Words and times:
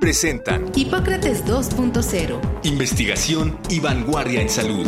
presentan 0.00 0.70
Hipócrates 0.74 1.44
2.0. 1.44 2.40
Investigación 2.64 3.58
y 3.68 3.80
vanguardia 3.80 4.40
en 4.40 4.48
salud. 4.48 4.86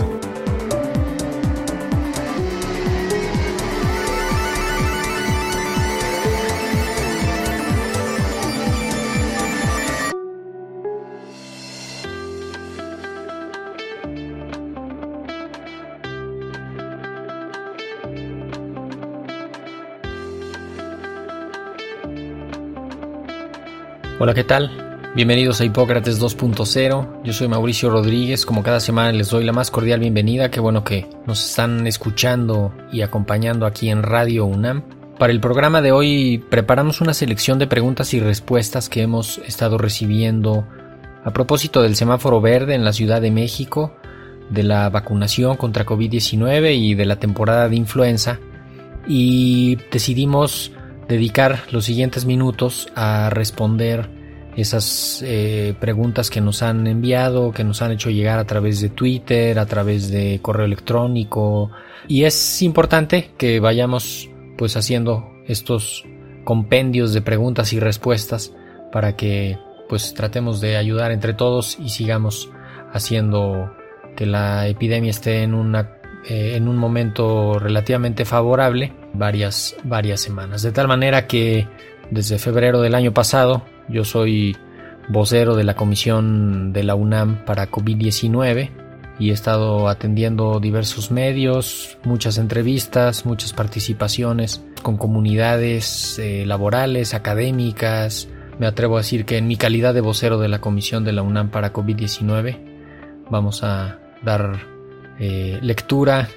Hola, 24.20 24.34
¿qué 24.34 24.42
tal? 24.42 24.87
Bienvenidos 25.14 25.60
a 25.60 25.64
Hipócrates 25.64 26.20
2.0. 26.20 27.22
Yo 27.24 27.32
soy 27.32 27.48
Mauricio 27.48 27.88
Rodríguez. 27.88 28.44
Como 28.44 28.62
cada 28.62 28.78
semana 28.78 29.10
les 29.10 29.30
doy 29.30 29.42
la 29.42 29.52
más 29.54 29.70
cordial 29.70 30.00
bienvenida. 30.00 30.50
Qué 30.50 30.60
bueno 30.60 30.84
que 30.84 31.08
nos 31.26 31.44
están 31.44 31.86
escuchando 31.86 32.74
y 32.92 33.00
acompañando 33.00 33.64
aquí 33.64 33.88
en 33.88 34.02
Radio 34.02 34.44
UNAM. 34.44 34.82
Para 35.18 35.32
el 35.32 35.40
programa 35.40 35.80
de 35.80 35.92
hoy 35.92 36.44
preparamos 36.50 37.00
una 37.00 37.14
selección 37.14 37.58
de 37.58 37.66
preguntas 37.66 38.12
y 38.12 38.20
respuestas 38.20 38.90
que 38.90 39.00
hemos 39.00 39.38
estado 39.38 39.78
recibiendo 39.78 40.68
a 41.24 41.32
propósito 41.32 41.82
del 41.82 41.96
semáforo 41.96 42.42
verde 42.42 42.74
en 42.74 42.84
la 42.84 42.92
Ciudad 42.92 43.22
de 43.22 43.30
México, 43.30 43.94
de 44.50 44.62
la 44.62 44.90
vacunación 44.90 45.56
contra 45.56 45.86
COVID-19 45.86 46.76
y 46.76 46.94
de 46.94 47.06
la 47.06 47.16
temporada 47.16 47.68
de 47.70 47.76
influenza. 47.76 48.38
Y 49.08 49.78
decidimos 49.90 50.70
dedicar 51.08 51.62
los 51.72 51.86
siguientes 51.86 52.26
minutos 52.26 52.88
a 52.94 53.30
responder 53.30 54.17
esas 54.60 55.22
eh, 55.24 55.74
preguntas 55.78 56.30
que 56.30 56.40
nos 56.40 56.62
han 56.62 56.86
enviado, 56.86 57.52
que 57.52 57.62
nos 57.62 57.80
han 57.80 57.92
hecho 57.92 58.10
llegar 58.10 58.38
a 58.38 58.44
través 58.44 58.80
de 58.80 58.88
Twitter, 58.88 59.58
a 59.58 59.66
través 59.66 60.10
de 60.10 60.40
correo 60.42 60.66
electrónico. 60.66 61.70
Y 62.08 62.24
es 62.24 62.60
importante 62.62 63.30
que 63.38 63.60
vayamos 63.60 64.28
pues 64.56 64.76
haciendo 64.76 65.30
estos 65.46 66.04
compendios 66.44 67.12
de 67.12 67.22
preguntas 67.22 67.72
y 67.72 67.78
respuestas 67.78 68.52
para 68.90 69.16
que 69.16 69.58
pues 69.88 70.14
tratemos 70.14 70.60
de 70.60 70.76
ayudar 70.76 71.12
entre 71.12 71.34
todos 71.34 71.78
y 71.78 71.90
sigamos 71.90 72.50
haciendo 72.92 73.72
que 74.16 74.26
la 74.26 74.66
epidemia 74.66 75.10
esté 75.10 75.42
en 75.42 75.54
una 75.54 75.92
eh, 76.28 76.56
en 76.56 76.66
un 76.68 76.76
momento 76.76 77.58
relativamente 77.58 78.24
favorable 78.24 78.92
varias 79.14 79.76
varias 79.84 80.20
semanas 80.20 80.62
de 80.62 80.72
tal 80.72 80.88
manera 80.88 81.26
que 81.26 81.68
desde 82.10 82.38
febrero 82.38 82.80
del 82.80 82.94
año 82.94 83.12
pasado 83.12 83.62
yo 83.88 84.04
soy 84.04 84.56
vocero 85.08 85.56
de 85.56 85.64
la 85.64 85.74
comisión 85.74 86.72
de 86.72 86.84
la 86.84 86.94
UNAM 86.94 87.44
para 87.44 87.70
COVID-19 87.70 88.70
y 89.18 89.30
he 89.30 89.32
estado 89.32 89.88
atendiendo 89.88 90.60
diversos 90.60 91.10
medios, 91.10 91.98
muchas 92.04 92.38
entrevistas, 92.38 93.26
muchas 93.26 93.52
participaciones 93.52 94.62
con 94.82 94.96
comunidades 94.96 96.18
eh, 96.18 96.44
laborales, 96.46 97.14
académicas. 97.14 98.28
Me 98.58 98.66
atrevo 98.66 98.96
a 98.96 99.00
decir 99.00 99.24
que 99.24 99.38
en 99.38 99.48
mi 99.48 99.56
calidad 99.56 99.94
de 99.94 100.00
vocero 100.00 100.38
de 100.38 100.48
la 100.48 100.60
comisión 100.60 101.04
de 101.04 101.12
la 101.12 101.22
UNAM 101.22 101.50
para 101.50 101.72
COVID-19 101.72 103.26
vamos 103.30 103.64
a 103.64 103.98
dar 104.22 104.60
eh, 105.18 105.58
lectura, 105.62 106.28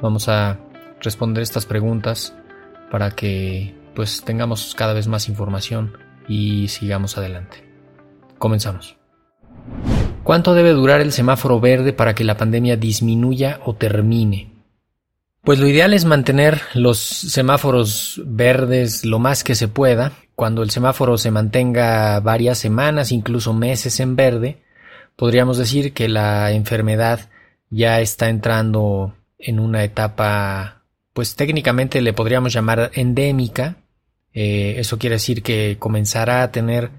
vamos 0.00 0.28
a 0.28 0.60
responder 1.00 1.42
estas 1.42 1.66
preguntas 1.66 2.34
para 2.90 3.10
que 3.10 3.74
pues 3.94 4.22
tengamos 4.24 4.74
cada 4.76 4.92
vez 4.92 5.08
más 5.08 5.28
información 5.28 6.03
y 6.28 6.68
sigamos 6.68 7.18
adelante. 7.18 7.64
Comenzamos. 8.38 8.96
¿Cuánto 10.22 10.54
debe 10.54 10.70
durar 10.70 11.00
el 11.00 11.12
semáforo 11.12 11.60
verde 11.60 11.92
para 11.92 12.14
que 12.14 12.24
la 12.24 12.36
pandemia 12.36 12.76
disminuya 12.76 13.60
o 13.64 13.74
termine? 13.74 14.54
Pues 15.42 15.58
lo 15.58 15.68
ideal 15.68 15.92
es 15.92 16.06
mantener 16.06 16.62
los 16.72 16.98
semáforos 16.98 18.22
verdes 18.24 19.04
lo 19.04 19.18
más 19.18 19.44
que 19.44 19.54
se 19.54 19.68
pueda. 19.68 20.12
Cuando 20.34 20.62
el 20.62 20.70
semáforo 20.70 21.18
se 21.18 21.30
mantenga 21.30 22.18
varias 22.20 22.56
semanas, 22.58 23.12
incluso 23.12 23.52
meses 23.52 24.00
en 24.00 24.16
verde, 24.16 24.62
podríamos 25.16 25.58
decir 25.58 25.92
que 25.92 26.08
la 26.08 26.50
enfermedad 26.52 27.28
ya 27.68 28.00
está 28.00 28.30
entrando 28.30 29.14
en 29.38 29.60
una 29.60 29.84
etapa, 29.84 30.84
pues 31.12 31.36
técnicamente 31.36 32.00
le 32.00 32.14
podríamos 32.14 32.54
llamar 32.54 32.90
endémica, 32.94 33.76
eh, 34.34 34.74
eso 34.78 34.98
quiere 34.98 35.14
decir 35.14 35.42
que 35.42 35.76
comenzará 35.78 36.42
a 36.42 36.50
tener 36.50 36.90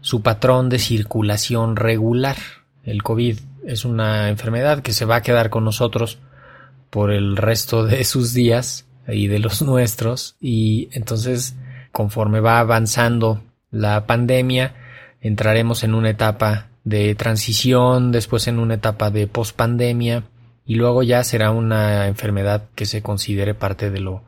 su 0.00 0.22
patrón 0.22 0.68
de 0.68 0.78
circulación 0.78 1.76
regular. 1.76 2.36
El 2.82 3.02
COVID 3.02 3.38
es 3.66 3.84
una 3.84 4.30
enfermedad 4.30 4.80
que 4.80 4.92
se 4.92 5.04
va 5.04 5.16
a 5.16 5.22
quedar 5.22 5.50
con 5.50 5.64
nosotros 5.64 6.18
por 6.90 7.12
el 7.12 7.36
resto 7.36 7.84
de 7.84 8.04
sus 8.06 8.32
días 8.32 8.86
y 9.06 9.26
de 9.26 9.38
los 9.38 9.62
nuestros 9.62 10.36
y 10.40 10.88
entonces 10.92 11.56
conforme 11.92 12.40
va 12.40 12.58
avanzando 12.58 13.42
la 13.70 14.06
pandemia 14.06 14.74
entraremos 15.20 15.82
en 15.82 15.94
una 15.94 16.10
etapa 16.10 16.68
de 16.84 17.14
transición, 17.14 18.12
después 18.12 18.48
en 18.48 18.58
una 18.58 18.74
etapa 18.74 19.10
de 19.10 19.26
pospandemia 19.26 20.24
y 20.64 20.74
luego 20.74 21.02
ya 21.02 21.24
será 21.24 21.50
una 21.50 22.06
enfermedad 22.06 22.64
que 22.74 22.86
se 22.86 23.02
considere 23.02 23.54
parte 23.54 23.90
de 23.90 24.00
lo 24.00 24.22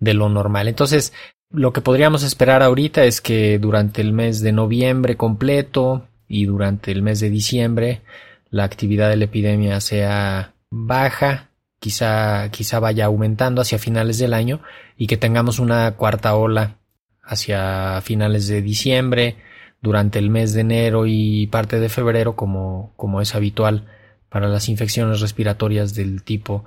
de 0.00 0.14
lo 0.14 0.28
normal. 0.28 0.68
Entonces, 0.68 1.12
lo 1.50 1.72
que 1.72 1.80
podríamos 1.80 2.22
esperar 2.22 2.62
ahorita 2.62 3.04
es 3.04 3.20
que 3.20 3.58
durante 3.58 4.00
el 4.02 4.12
mes 4.12 4.40
de 4.40 4.52
noviembre 4.52 5.16
completo 5.16 6.06
y 6.26 6.44
durante 6.44 6.92
el 6.92 7.02
mes 7.02 7.20
de 7.20 7.30
diciembre 7.30 8.02
la 8.50 8.64
actividad 8.64 9.08
de 9.08 9.16
la 9.16 9.24
epidemia 9.24 9.80
sea 9.80 10.54
baja, 10.70 11.50
quizá, 11.80 12.50
quizá 12.50 12.80
vaya 12.80 13.06
aumentando 13.06 13.60
hacia 13.60 13.78
finales 13.78 14.18
del 14.18 14.34
año 14.34 14.60
y 14.96 15.06
que 15.06 15.16
tengamos 15.16 15.58
una 15.58 15.92
cuarta 15.92 16.34
ola 16.34 16.76
hacia 17.22 18.00
finales 18.02 18.48
de 18.48 18.62
diciembre, 18.62 19.36
durante 19.80 20.18
el 20.18 20.30
mes 20.30 20.52
de 20.54 20.62
enero 20.62 21.06
y 21.06 21.46
parte 21.46 21.78
de 21.78 21.88
febrero, 21.88 22.34
como, 22.34 22.92
como 22.96 23.20
es 23.20 23.34
habitual 23.34 23.86
para 24.28 24.48
las 24.48 24.68
infecciones 24.68 25.20
respiratorias 25.20 25.94
del 25.94 26.22
tipo 26.22 26.64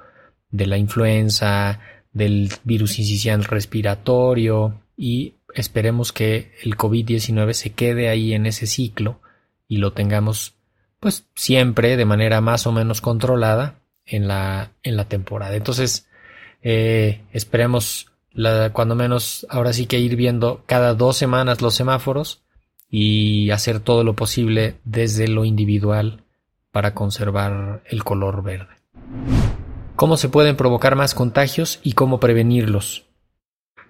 de 0.50 0.68
la 0.68 0.78
influenza, 0.78 1.80
del 2.12 2.52
virus 2.64 3.00
incisional 3.00 3.46
respiratorio 3.46 4.82
y 4.98 5.36
esperemos 5.54 6.12
que 6.12 6.52
el 6.64 6.78
COVID-19 6.78 7.54
se 7.54 7.72
quede 7.72 8.10
ahí 8.10 8.34
en 8.34 8.46
ese 8.46 8.68
ciclo 8.68 9.20
y 9.68 9.78
lo 9.78 9.94
tengamos 9.94 10.56
pues 11.00 11.26
siempre 11.36 11.98
de 11.98 12.06
manera 12.06 12.42
más 12.42 12.68
o 12.68 12.72
menos 12.72 13.02
controlada 13.02 13.80
en 14.06 14.28
la, 14.28 14.72
en 14.84 14.98
la 14.98 15.06
temporada. 15.06 15.56
Entonces, 15.56 16.08
eh, 16.62 17.22
esperemos 17.32 18.08
cuando 18.72 18.96
menos 18.96 19.46
ahora 19.50 19.74
sí 19.74 19.88
que 19.88 20.00
ir 20.00 20.16
viendo 20.16 20.64
cada 20.66 20.94
dos 20.94 21.18
semanas 21.18 21.62
los 21.62 21.76
semáforos 21.76 22.44
y 22.90 23.50
hacer 23.52 23.80
todo 23.82 24.04
lo 24.04 24.16
posible 24.16 24.76
desde 24.86 25.28
lo 25.28 25.44
individual 25.44 26.24
para 26.72 26.94
conservar 26.94 27.84
el 27.88 28.04
color 28.06 28.42
verde 28.42 28.76
cómo 30.02 30.18
se 30.18 30.30
pueden 30.30 30.56
provocar 30.56 30.96
más 30.96 31.14
contagios 31.14 31.80
y 31.84 31.94
cómo 31.94 32.20
prevenirlos. 32.20 33.06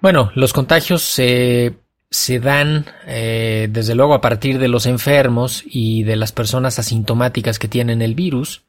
Bueno, 0.02 0.30
los 0.36 0.52
contagios 0.52 1.04
se, 1.04 1.76
se 2.10 2.42
dan 2.42 2.86
eh, 3.08 3.70
desde 3.72 3.96
luego 3.96 4.14
a 4.14 4.20
partir 4.20 4.60
de 4.60 4.68
los 4.68 4.88
enfermos 4.88 5.64
y 5.66 6.04
de 6.04 6.18
las 6.18 6.34
personas 6.34 6.80
asintomáticas 6.80 7.60
que 7.60 7.70
tienen 7.70 8.02
el 8.02 8.14
virus, 8.14 8.64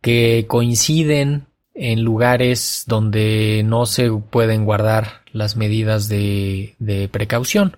que 0.00 0.44
coinciden 0.46 1.48
en 1.74 2.04
lugares 2.04 2.84
donde 2.86 3.62
no 3.66 3.86
se 3.86 4.12
pueden 4.12 4.64
guardar 4.64 5.22
las 5.32 5.56
medidas 5.56 6.08
de, 6.08 6.76
de 6.78 7.08
precaución. 7.08 7.76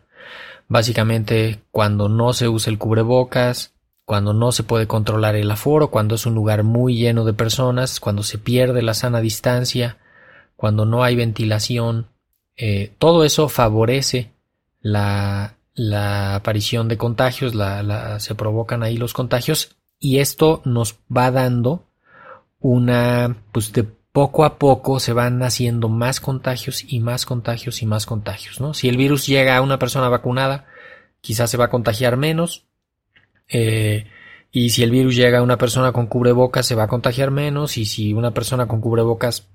Básicamente 0.69 1.61
cuando 1.71 2.11
no 2.11 2.35
se 2.35 2.49
usa 2.49 2.71
el 2.71 2.77
cubrebocas, 2.77 3.73
cuando 4.07 4.33
no 4.33 4.53
se 4.53 4.63
puede 4.63 4.87
controlar 4.87 5.35
el 5.35 5.51
aforo, 5.51 5.91
cuando 5.91 6.15
es 6.15 6.27
un 6.27 6.35
lugar 6.35 6.63
muy 6.63 6.97
lleno 6.97 7.25
de 7.25 7.35
personas, 7.35 7.99
cuando 7.99 8.23
se 8.23 8.39
pierde 8.39 8.81
la 8.81 8.95
sana 8.95 9.21
distancia, 9.21 9.99
cuando 10.55 10.87
no 10.87 11.03
hay 11.03 11.17
ventilación, 11.17 12.07
eh, 12.57 12.95
todo 12.99 13.25
eso 13.25 13.49
favorece 13.49 14.31
la, 14.81 15.57
la 15.75 16.37
aparición 16.37 16.87
de 16.87 16.97
contagios, 16.97 17.57
la, 17.57 18.21
se 18.21 18.37
provocan 18.37 18.85
ahí 18.85 18.97
los 18.97 19.13
contagios 19.13 19.77
y 19.99 20.19
esto 20.21 20.63
nos 20.65 21.01
va 21.15 21.33
dando 21.33 21.83
una, 22.61 23.37
pues 23.51 23.73
de 23.73 23.83
poco 23.83 24.45
a 24.45 24.57
poco 24.59 25.01
se 25.01 25.13
van 25.13 25.43
haciendo 25.43 25.89
más 25.89 26.21
contagios 26.21 26.85
y 26.87 27.01
más 27.01 27.27
contagios 27.27 27.83
y 27.83 27.87
más 27.87 28.07
contagios, 28.07 28.61
¿no? 28.61 28.73
Si 28.73 28.89
el 28.89 28.97
virus 28.97 29.27
llega 29.27 29.57
a 29.57 29.63
una 29.63 29.81
persona 29.81 30.09
vacunada, 30.09 30.65
quizás 31.21 31.51
se 31.51 31.57
va 31.57 31.65
a 31.65 31.71
contagiar 31.71 32.17
menos, 32.17 32.66
eh, 33.49 34.07
y 34.53 34.71
si 34.71 34.83
el 34.83 34.91
virus 34.91 35.17
llega 35.17 35.39
a 35.39 35.43
una 35.43 35.59
persona 35.59 35.93
con 35.93 36.07
cubrebocas, 36.07 36.67
se 36.67 36.75
va 36.75 36.85
a 36.85 36.89
contagiar 36.89 37.31
menos, 37.31 37.77
y 37.79 37.85
si 37.85 38.15
una 38.15 38.33
persona 38.33 38.67
con 38.67 38.81
cubrebocas 38.81 39.49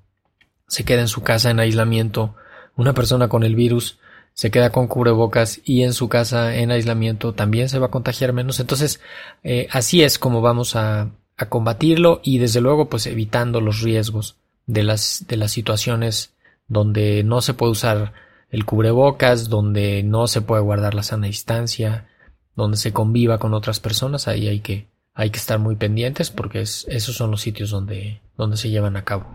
se 0.67 0.85
queda 0.85 1.01
en 1.01 1.07
su 1.07 1.23
casa 1.23 1.49
en 1.49 1.59
aislamiento, 1.59 2.35
una 2.75 2.93
persona 2.93 3.27
con 3.27 3.43
el 3.43 3.55
virus 3.55 3.99
se 4.33 4.51
queda 4.51 4.71
con 4.71 4.88
cubrebocas 4.88 5.59
y 5.65 5.83
en 5.83 5.93
su 5.93 6.07
casa 6.07 6.55
en 6.55 6.71
aislamiento 6.71 7.33
también 7.33 7.67
se 7.67 7.79
va 7.79 7.88
a 7.88 7.91
contagiar 7.91 8.31
menos. 8.31 8.59
Entonces, 8.59 9.01
eh, 9.43 9.67
así 9.71 10.03
es 10.03 10.17
como 10.17 10.41
vamos 10.41 10.75
a, 10.75 11.09
a 11.38 11.49
combatirlo 11.49 12.21
y 12.23 12.38
desde 12.38 12.61
luego 12.61 12.88
pues 12.88 13.07
evitando 13.07 13.59
los 13.59 13.81
riesgos 13.81 14.38
de 14.67 14.83
las, 14.83 15.25
de 15.27 15.38
las 15.38 15.51
situaciones 15.51 16.33
donde 16.67 17.23
no 17.23 17.41
se 17.41 17.53
puede 17.53 17.71
usar 17.71 18.13
el 18.49 18.65
cubrebocas, 18.65 19.49
donde 19.49 20.03
no 20.03 20.27
se 20.27 20.41
puede 20.41 20.61
guardar 20.61 20.93
la 20.93 21.03
sana 21.03 21.27
distancia, 21.27 22.07
donde 22.56 22.77
se 22.77 22.94
conviva 22.94 23.38
con 23.38 23.53
otras 23.53 23.80
personas, 23.80 24.27
ahí 24.27 24.48
hay 24.48 24.59
que, 24.59 24.88
hay 25.13 25.30
que 25.30 25.38
estar 25.38 25.59
muy 25.59 25.75
pendientes 25.75 26.30
porque 26.30 26.62
esos 26.62 27.15
son 27.15 27.31
los 27.31 27.42
sitios 27.42 27.69
donde, 27.69 28.21
donde 28.38 28.57
se 28.57 28.69
llevan 28.69 28.98
a 28.98 29.03
cabo. 29.03 29.25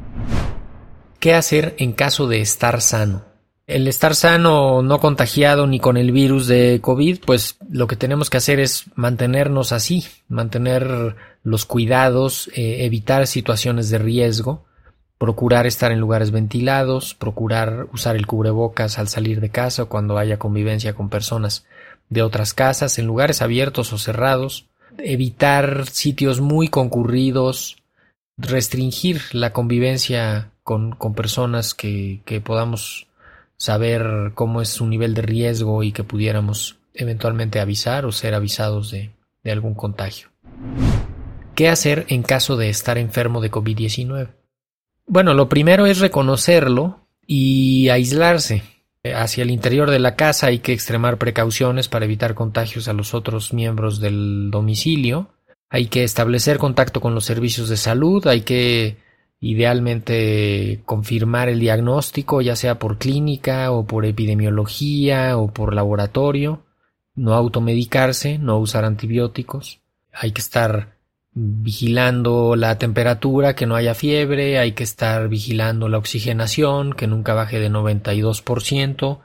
¿Qué 1.20 1.34
hacer 1.34 1.74
en 1.78 1.92
caso 1.92 2.28
de 2.28 2.40
estar 2.40 2.80
sano? 2.80 3.24
El 3.66 3.88
estar 3.88 4.14
sano, 4.14 4.80
no 4.82 5.00
contagiado 5.00 5.66
ni 5.66 5.80
con 5.80 5.96
el 5.96 6.12
virus 6.12 6.46
de 6.46 6.78
COVID, 6.80 7.18
pues 7.26 7.56
lo 7.68 7.88
que 7.88 7.96
tenemos 7.96 8.30
que 8.30 8.36
hacer 8.36 8.60
es 8.60 8.84
mantenernos 8.94 9.72
así, 9.72 10.04
mantener 10.28 11.16
los 11.42 11.64
cuidados, 11.64 12.48
eh, 12.54 12.84
evitar 12.84 13.26
situaciones 13.26 13.90
de 13.90 13.98
riesgo, 13.98 14.66
procurar 15.18 15.66
estar 15.66 15.90
en 15.90 15.98
lugares 15.98 16.30
ventilados, 16.30 17.14
procurar 17.14 17.88
usar 17.92 18.14
el 18.14 18.26
cubrebocas 18.26 18.98
al 18.98 19.08
salir 19.08 19.40
de 19.40 19.50
casa 19.50 19.84
o 19.84 19.88
cuando 19.88 20.18
haya 20.18 20.38
convivencia 20.38 20.94
con 20.94 21.08
personas 21.08 21.66
de 22.08 22.22
otras 22.22 22.54
casas, 22.54 22.98
en 22.98 23.06
lugares 23.06 23.42
abiertos 23.42 23.92
o 23.92 23.98
cerrados, 23.98 24.66
evitar 24.98 25.86
sitios 25.86 26.40
muy 26.40 26.68
concurridos, 26.68 27.76
restringir 28.36 29.22
la 29.32 29.52
convivencia 29.52 30.50
con, 30.62 30.92
con 30.92 31.14
personas 31.14 31.74
que, 31.74 32.20
que 32.24 32.40
podamos 32.40 33.06
saber 33.56 34.32
cómo 34.34 34.60
es 34.60 34.68
su 34.68 34.86
nivel 34.86 35.14
de 35.14 35.22
riesgo 35.22 35.82
y 35.82 35.92
que 35.92 36.04
pudiéramos 36.04 36.76
eventualmente 36.94 37.60
avisar 37.60 38.06
o 38.06 38.12
ser 38.12 38.34
avisados 38.34 38.90
de, 38.90 39.10
de 39.42 39.52
algún 39.52 39.74
contagio. 39.74 40.28
¿Qué 41.54 41.68
hacer 41.68 42.04
en 42.08 42.22
caso 42.22 42.56
de 42.56 42.68
estar 42.68 42.98
enfermo 42.98 43.40
de 43.40 43.50
COVID-19? 43.50 44.28
Bueno, 45.06 45.34
lo 45.34 45.48
primero 45.48 45.86
es 45.86 46.00
reconocerlo 46.00 47.06
y 47.26 47.88
aislarse. 47.88 48.62
Hacia 49.14 49.42
el 49.42 49.50
interior 49.50 49.90
de 49.90 49.98
la 49.98 50.16
casa 50.16 50.48
hay 50.48 50.58
que 50.58 50.72
extremar 50.72 51.18
precauciones 51.18 51.88
para 51.88 52.04
evitar 52.04 52.34
contagios 52.34 52.88
a 52.88 52.92
los 52.92 53.14
otros 53.14 53.52
miembros 53.52 54.00
del 54.00 54.50
domicilio. 54.50 55.30
Hay 55.68 55.86
que 55.86 56.04
establecer 56.04 56.58
contacto 56.58 57.00
con 57.00 57.14
los 57.14 57.24
servicios 57.24 57.68
de 57.68 57.76
salud, 57.76 58.26
hay 58.26 58.42
que 58.42 58.96
idealmente 59.40 60.82
confirmar 60.86 61.48
el 61.48 61.60
diagnóstico, 61.60 62.40
ya 62.40 62.56
sea 62.56 62.78
por 62.78 62.98
clínica 62.98 63.70
o 63.72 63.86
por 63.86 64.06
epidemiología 64.06 65.36
o 65.36 65.52
por 65.52 65.74
laboratorio, 65.74 66.64
no 67.14 67.34
automedicarse, 67.34 68.38
no 68.38 68.58
usar 68.58 68.84
antibióticos. 68.84 69.80
Hay 70.12 70.32
que 70.32 70.40
estar 70.40 70.95
vigilando 71.38 72.56
la 72.56 72.78
temperatura, 72.78 73.54
que 73.54 73.66
no 73.66 73.76
haya 73.76 73.94
fiebre, 73.94 74.58
hay 74.58 74.72
que 74.72 74.84
estar 74.84 75.28
vigilando 75.28 75.90
la 75.90 75.98
oxigenación, 75.98 76.94
que 76.94 77.06
nunca 77.06 77.34
baje 77.34 77.60
de 77.60 77.70
92%, 77.70 79.20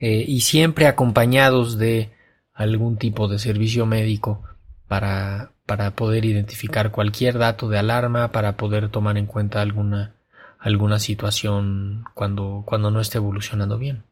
eh, 0.00 0.24
y 0.26 0.40
siempre 0.40 0.88
acompañados 0.88 1.78
de 1.78 2.10
algún 2.52 2.96
tipo 2.96 3.28
de 3.28 3.38
servicio 3.38 3.86
médico 3.86 4.42
para, 4.88 5.52
para 5.64 5.92
poder 5.92 6.24
identificar 6.24 6.90
cualquier 6.90 7.38
dato 7.38 7.68
de 7.68 7.78
alarma, 7.78 8.32
para 8.32 8.56
poder 8.56 8.88
tomar 8.88 9.16
en 9.16 9.26
cuenta 9.26 9.62
alguna, 9.62 10.16
alguna 10.58 10.98
situación 10.98 12.04
cuando, 12.14 12.64
cuando 12.66 12.90
no 12.90 13.00
esté 13.00 13.18
evolucionando 13.18 13.78
bien. 13.78 14.02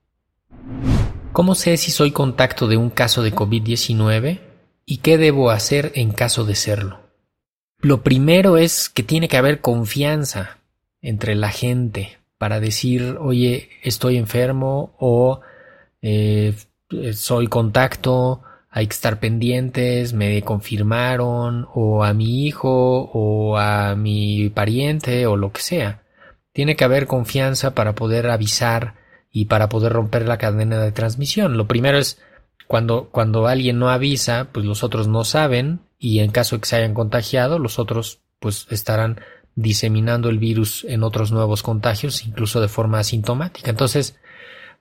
¿Cómo 1.33 1.57
sé 1.57 1.77
si 1.77 1.91
soy 1.91 2.13
contacto 2.13 2.69
de 2.69 2.77
un 2.77 2.91
caso 2.91 3.25
de 3.25 3.35
COVID-19 3.35 4.39
y 4.87 4.99
qué 4.99 5.19
debo 5.19 5.51
hacer 5.51 5.91
en 5.97 6.13
caso 6.13 6.45
de 6.45 6.55
serlo? 6.55 7.02
Lo 7.83 8.03
primero 8.03 8.59
es 8.59 8.89
que 8.89 9.03
tiene 9.03 9.29
que 9.29 9.37
haber 9.37 9.61
confianza 9.61 10.59
entre 11.01 11.35
la 11.35 11.51
gente 11.51 12.19
para 12.39 12.61
decir, 12.61 13.17
oye, 13.21 13.71
estoy 13.83 14.17
enfermo 14.17 14.95
o 15.01 15.41
eh, 16.01 16.55
soy 17.13 17.49
contacto, 17.49 18.43
hay 18.71 18.87
que 18.87 18.95
estar 18.95 19.19
pendientes, 19.19 20.13
me 20.13 20.43
confirmaron, 20.43 21.67
o 21.75 22.05
a 22.05 22.15
mi 22.15 22.47
hijo, 22.47 23.11
o 23.13 23.59
a 23.59 23.97
mi 23.97 24.49
pariente, 24.49 25.27
o 25.27 25.37
lo 25.37 25.53
que 25.53 25.61
sea. 25.61 26.03
Tiene 26.53 26.77
que 26.77 26.85
haber 26.85 27.09
confianza 27.09 27.75
para 27.75 27.97
poder 27.97 28.29
avisar 28.31 28.95
y 29.31 29.47
para 29.47 29.69
poder 29.69 29.93
romper 29.93 30.29
la 30.29 30.39
cadena 30.39 30.79
de 30.79 30.93
transmisión. 30.93 31.57
Lo 31.57 31.67
primero 31.67 31.99
es 31.99 32.21
cuando, 32.73 33.11
cuando 33.11 33.49
alguien 33.49 33.79
no 33.79 33.91
avisa, 33.91 34.49
pues 34.51 34.65
los 34.65 34.83
otros 34.83 35.07
no 35.07 35.25
saben 35.25 35.81
y 35.99 36.21
en 36.21 36.31
caso 36.31 36.57
de 36.57 36.61
que 36.63 36.69
se 36.69 36.77
hayan 36.77 36.95
contagiado, 36.95 37.59
los 37.59 37.79
otros 37.79 38.21
pues 38.39 38.67
estarán 38.71 39.21
diseminando 39.55 40.31
el 40.31 40.39
virus 40.39 40.87
en 40.89 41.03
otros 41.03 41.33
nuevos 41.33 41.63
contagios, 41.63 42.25
incluso 42.25 42.63
de 42.63 42.69
forma 42.69 42.99
asintomática. 42.99 43.69
Entonces, 43.69 44.17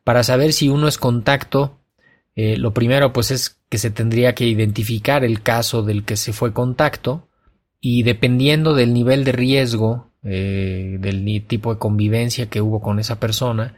para 0.06 0.24
saber 0.24 0.54
si 0.54 0.70
uno 0.70 0.88
es 0.88 0.98
contacto, 0.98 1.82
eh, 2.38 2.56
lo 2.56 2.74
primero 2.74 3.12
pues 3.12 3.30
es 3.30 3.60
que 3.68 3.78
se 3.78 3.92
tendría 3.92 4.36
que 4.36 4.46
identificar 4.46 5.26
el 5.26 5.42
caso 5.42 5.84
del 5.84 6.06
que 6.06 6.16
se 6.16 6.32
fue 6.32 6.54
contacto 6.54 7.28
y 7.82 8.04
dependiendo 8.04 8.74
del 8.74 8.94
nivel 8.94 9.26
de 9.26 9.34
riesgo, 9.34 10.14
eh, 10.24 10.96
del 10.98 11.46
tipo 11.46 11.74
de 11.74 11.78
convivencia 11.78 12.46
que 12.46 12.62
hubo 12.62 12.80
con 12.80 13.00
esa 13.00 13.20
persona 13.20 13.76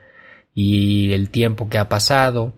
y 0.53 1.13
el 1.13 1.31
tiempo 1.31 1.67
que 1.67 1.79
ha 1.79 1.89
pasado, 1.89 2.53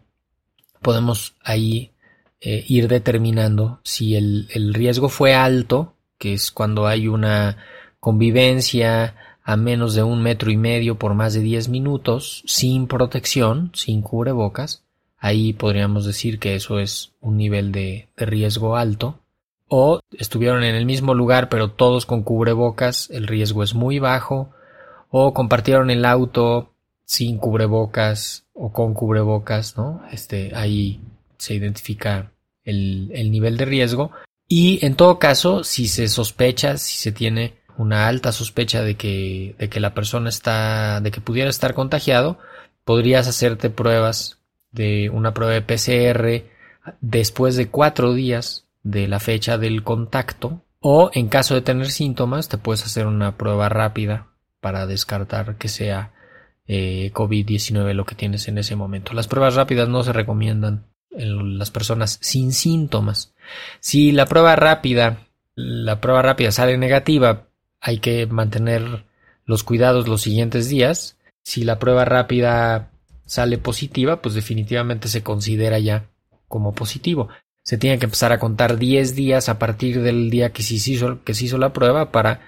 podemos 0.85 1.33
ahí 1.43 1.93
eh, 2.41 2.63
ir 2.67 2.87
determinando 2.87 3.79
si 3.83 4.15
el, 4.15 4.47
el 4.53 4.75
riesgo 4.75 5.09
fue 5.09 5.33
alto, 5.33 5.95
que 6.19 6.33
es 6.33 6.51
cuando 6.51 6.85
hay 6.85 7.07
una 7.07 7.57
convivencia 7.99 9.15
a 9.43 9.57
menos 9.57 9.95
de 9.95 10.03
un 10.03 10.21
metro 10.21 10.51
y 10.51 10.57
medio 10.57 10.99
por 10.99 11.15
más 11.15 11.33
de 11.33 11.39
10 11.39 11.69
minutos, 11.69 12.43
sin 12.45 12.85
protección, 12.85 13.71
sin 13.73 14.03
cubrebocas, 14.03 14.83
ahí 15.17 15.53
podríamos 15.53 16.05
decir 16.05 16.37
que 16.37 16.53
eso 16.53 16.77
es 16.77 17.13
un 17.19 17.37
nivel 17.37 17.71
de, 17.71 18.07
de, 18.15 18.25
riesgo 18.27 18.75
alto. 18.77 19.21
O 19.67 20.01
estuvieron 20.11 20.63
en 20.63 20.75
el 20.75 20.85
mismo 20.85 21.15
lugar 21.15 21.49
pero 21.49 21.71
todos 21.71 22.05
con 22.05 22.21
cubrebocas, 22.21 23.09
el 23.09 23.25
riesgo 23.25 23.63
es 23.63 23.73
muy 23.73 23.97
bajo. 23.97 24.51
O 25.09 25.33
compartieron 25.33 25.89
el 25.89 26.05
auto 26.05 26.74
sin 27.05 27.37
cubrebocas 27.37 28.45
o 28.53 28.73
con 28.73 28.93
cubrebocas, 28.93 29.77
¿no? 29.77 30.01
Este, 30.11 30.51
ahí 30.55 31.01
se 31.37 31.53
identifica 31.53 32.31
el, 32.63 33.31
nivel 33.31 33.57
de 33.57 33.65
riesgo 33.65 34.11
y 34.47 34.83
en 34.85 34.95
todo 34.95 35.19
caso, 35.19 35.63
si 35.63 35.87
se 35.87 36.07
sospecha, 36.07 36.77
si 36.77 36.97
se 36.97 37.11
tiene 37.11 37.55
una 37.77 38.07
alta 38.07 38.31
sospecha 38.31 38.81
de 38.81 38.95
que, 38.95 39.55
de 39.57 39.69
que 39.69 39.79
la 39.79 39.93
persona 39.93 40.29
está, 40.29 41.01
de 41.01 41.11
que 41.11 41.21
pudiera 41.21 41.49
estar 41.49 41.73
contagiado, 41.73 42.39
podrías 42.83 43.27
hacerte 43.27 43.69
pruebas 43.69 44.39
de 44.71 45.09
una 45.09 45.33
prueba 45.33 45.53
de 45.53 45.61
PCR 45.61 46.45
después 47.01 47.55
de 47.55 47.69
cuatro 47.69 48.13
días 48.13 48.65
de 48.83 49.07
la 49.07 49.19
fecha 49.19 49.57
del 49.57 49.83
contacto 49.83 50.61
o 50.79 51.09
en 51.13 51.29
caso 51.29 51.55
de 51.55 51.61
tener 51.61 51.89
síntomas 51.89 52.49
te 52.49 52.59
puedes 52.59 52.85
hacer 52.85 53.07
una 53.07 53.37
prueba 53.37 53.69
rápida 53.69 54.27
para 54.61 54.85
descartar 54.85 55.55
que 55.57 55.67
sea 55.67 56.11
eh, 56.67 57.11
COVID-19 57.13 57.93
lo 57.93 58.05
que 58.05 58.15
tienes 58.15 58.47
en 58.47 58.57
ese 58.57 58.75
momento. 58.75 59.13
Las 59.13 59.27
pruebas 59.27 59.55
rápidas 59.55 59.87
no 59.89 60.03
se 60.03 60.13
recomiendan 60.13 60.85
en 61.11 61.57
las 61.57 61.71
personas 61.71 62.17
sin 62.21 62.51
síntomas. 62.51 63.33
Si 63.79 64.11
la 64.11 64.25
prueba 64.25 64.55
rápida, 64.55 65.27
la 65.55 66.01
prueba 66.01 66.21
rápida 66.21 66.51
sale 66.51 66.77
negativa, 66.77 67.47
hay 67.79 67.99
que 67.99 68.25
mantener 68.25 69.05
los 69.45 69.63
cuidados 69.63 70.07
los 70.07 70.21
siguientes 70.21 70.69
días. 70.69 71.17
Si 71.43 71.63
la 71.63 71.79
prueba 71.79 72.03
rápida 72.05 72.89
sale 73.25 73.57
positiva, 73.57 74.21
pues 74.21 74.35
definitivamente 74.35 75.07
se 75.07 75.23
considera 75.23 75.79
ya 75.79 76.05
como 76.47 76.73
positivo. 76.73 77.29
Se 77.63 77.77
tiene 77.77 77.97
que 77.97 78.05
empezar 78.05 78.31
a 78.31 78.39
contar 78.39 78.77
10 78.77 79.15
días 79.15 79.49
a 79.49 79.57
partir 79.57 80.01
del 80.01 80.29
día 80.29 80.51
que 80.51 80.63
se 80.63 80.75
hizo, 80.75 81.23
que 81.23 81.33
se 81.33 81.45
hizo 81.45 81.57
la 81.57 81.73
prueba 81.73 82.11
para 82.11 82.41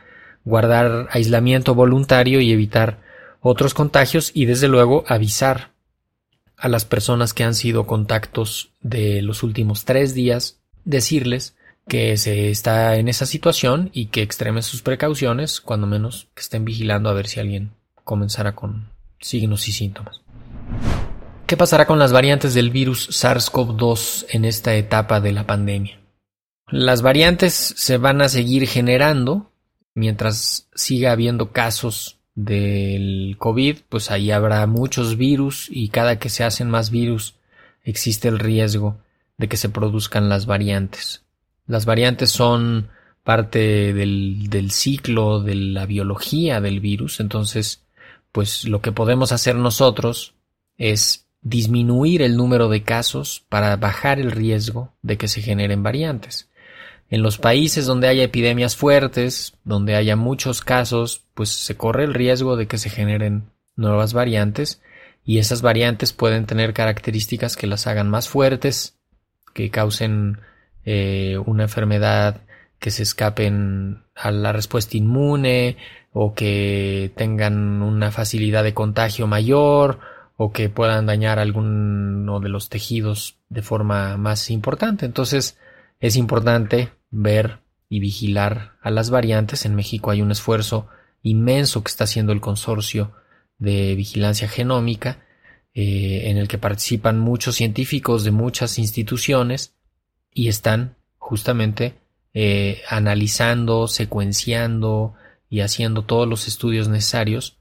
guardar 0.46 1.08
aislamiento 1.12 1.76
voluntario 1.76 2.40
y 2.40 2.52
evitar 2.52 3.00
otros 3.42 3.74
contagios 3.74 4.32
y 4.34 4.46
desde 4.46 4.68
luego 4.68 5.04
avisar 5.08 5.72
a 6.58 6.68
las 6.70 6.86
personas 6.86 7.34
que 7.34 7.44
han 7.44 7.54
sido 7.54 7.86
contactos 7.86 8.72
de 8.82 9.22
los 9.22 9.44
últimos 9.44 9.86
tres 9.86 10.14
días, 10.14 10.60
decirles 10.86 11.56
que 11.88 12.18
se 12.18 12.50
está 12.50 12.96
en 12.96 13.08
esa 13.08 13.26
situación 13.26 13.90
y 13.94 14.08
que 14.08 14.22
extremen 14.22 14.64
sus 14.64 14.82
precauciones, 14.82 15.62
cuando 15.62 15.88
menos 15.88 16.28
que 16.34 16.42
estén 16.42 16.66
vigilando 16.66 17.10
a 17.10 17.14
ver 17.14 17.28
si 17.28 17.40
alguien 17.40 17.72
comenzara 18.04 18.56
con 18.56 18.90
signos 19.20 19.68
y 19.68 19.72
síntomas. 19.72 20.22
¿Qué 21.46 21.56
pasará 21.56 21.86
con 21.86 21.98
las 21.98 22.12
variantes 22.12 22.54
del 22.54 22.72
virus 22.72 23.10
SARS-CoV-2 23.24 24.26
en 24.32 24.44
esta 24.44 24.76
etapa 24.76 25.22
de 25.22 25.32
la 25.32 25.48
pandemia? 25.48 26.00
Las 26.70 27.02
variantes 27.02 27.54
se 27.54 27.98
van 27.98 28.22
a 28.22 28.28
seguir 28.28 28.68
generando 28.68 29.52
mientras 29.94 30.68
siga 30.76 31.14
habiendo 31.14 31.54
casos 31.54 32.17
del 32.38 33.36
COVID, 33.40 33.78
pues 33.90 34.12
ahí 34.12 34.30
habrá 34.30 34.68
muchos 34.68 35.18
virus 35.18 35.70
y 35.72 35.90
cada 35.90 36.20
que 36.20 36.30
se 36.30 36.44
hacen 36.44 36.70
más 36.70 36.92
virus 36.92 37.34
existe 37.84 38.28
el 38.28 38.38
riesgo 38.38 39.00
de 39.40 39.48
que 39.50 39.58
se 39.58 39.70
produzcan 39.70 40.30
las 40.30 40.46
variantes. 40.46 41.24
Las 41.66 41.86
variantes 41.86 42.30
son 42.30 42.90
parte 43.24 43.92
del, 43.92 44.50
del 44.52 44.70
ciclo 44.70 45.42
de 45.42 45.56
la 45.56 45.88
biología 45.88 46.62
del 46.62 46.80
virus, 46.80 47.20
entonces 47.20 47.82
pues 48.32 48.66
lo 48.66 48.82
que 48.82 48.92
podemos 48.92 49.32
hacer 49.32 49.56
nosotros 49.56 50.36
es 50.78 51.26
disminuir 51.42 52.22
el 52.22 52.38
número 52.38 52.70
de 52.70 52.84
casos 52.84 53.44
para 53.50 53.76
bajar 53.78 54.20
el 54.20 54.30
riesgo 54.30 54.94
de 55.02 55.18
que 55.18 55.28
se 55.28 55.42
generen 55.42 55.82
variantes. 55.82 56.50
En 57.10 57.22
los 57.22 57.38
países 57.38 57.86
donde 57.86 58.08
haya 58.08 58.24
epidemias 58.24 58.76
fuertes, 58.76 59.54
donde 59.64 59.96
haya 59.96 60.16
muchos 60.16 60.62
casos, 60.62 61.24
pues 61.34 61.50
se 61.50 61.78
corre 61.78 62.04
el 62.04 62.14
riesgo 62.14 62.58
de 62.58 62.68
que 62.68 62.78
se 62.78 62.90
generen 62.90 63.50
nuevas 63.76 64.14
variantes 64.14 64.82
y 65.24 65.40
esas 65.40 65.62
variantes 65.62 66.14
pueden 66.14 66.46
tener 66.46 66.74
características 66.74 67.56
que 67.56 67.68
las 67.68 67.88
hagan 67.88 68.10
más 68.10 68.28
fuertes, 68.28 68.98
que 69.54 69.70
causen 69.70 70.40
eh, 70.86 71.38
una 71.46 71.64
enfermedad 71.64 72.42
que 72.80 72.92
se 72.92 73.04
escapen 73.04 74.04
a 74.16 74.32
la 74.32 74.52
respuesta 74.54 74.98
inmune 74.98 75.78
o 76.12 76.34
que 76.34 77.12
tengan 77.16 77.82
una 77.82 78.12
facilidad 78.12 78.64
de 78.64 78.74
contagio 78.74 79.28
mayor 79.28 80.00
o 80.36 80.52
que 80.52 80.70
puedan 80.70 81.06
dañar 81.06 81.40
alguno 81.40 82.40
de 82.40 82.50
los 82.50 82.70
tejidos 82.70 83.38
de 83.50 83.62
forma 83.62 84.18
más 84.18 84.50
importante. 84.50 85.06
Entonces 85.06 85.58
es 86.00 86.16
importante 86.16 86.92
ver 87.10 87.60
y 87.90 88.00
vigilar 88.00 88.74
a 88.82 88.92
las 88.92 89.10
variantes. 89.10 89.66
En 89.66 89.76
México 89.76 90.12
hay 90.12 90.22
un 90.22 90.32
esfuerzo 90.32 90.88
inmenso 91.22 91.84
que 91.84 91.90
está 91.90 92.04
haciendo 92.06 92.34
el 92.34 92.42
consorcio 92.42 93.14
de 93.58 93.96
vigilancia 93.96 94.48
genómica 94.48 95.26
eh, 95.74 96.30
en 96.30 96.38
el 96.38 96.48
que 96.48 96.58
participan 96.58 97.20
muchos 97.20 97.56
científicos 97.56 98.24
de 98.24 98.32
muchas 98.32 98.78
instituciones 98.78 99.76
y 100.34 100.48
están 100.48 100.96
justamente 101.18 101.96
eh, 102.34 102.82
analizando, 102.90 103.88
secuenciando 103.88 105.14
y 105.50 105.62
haciendo 105.62 106.04
todos 106.04 106.28
los 106.28 106.48
estudios 106.48 106.88
necesarios 106.88 107.58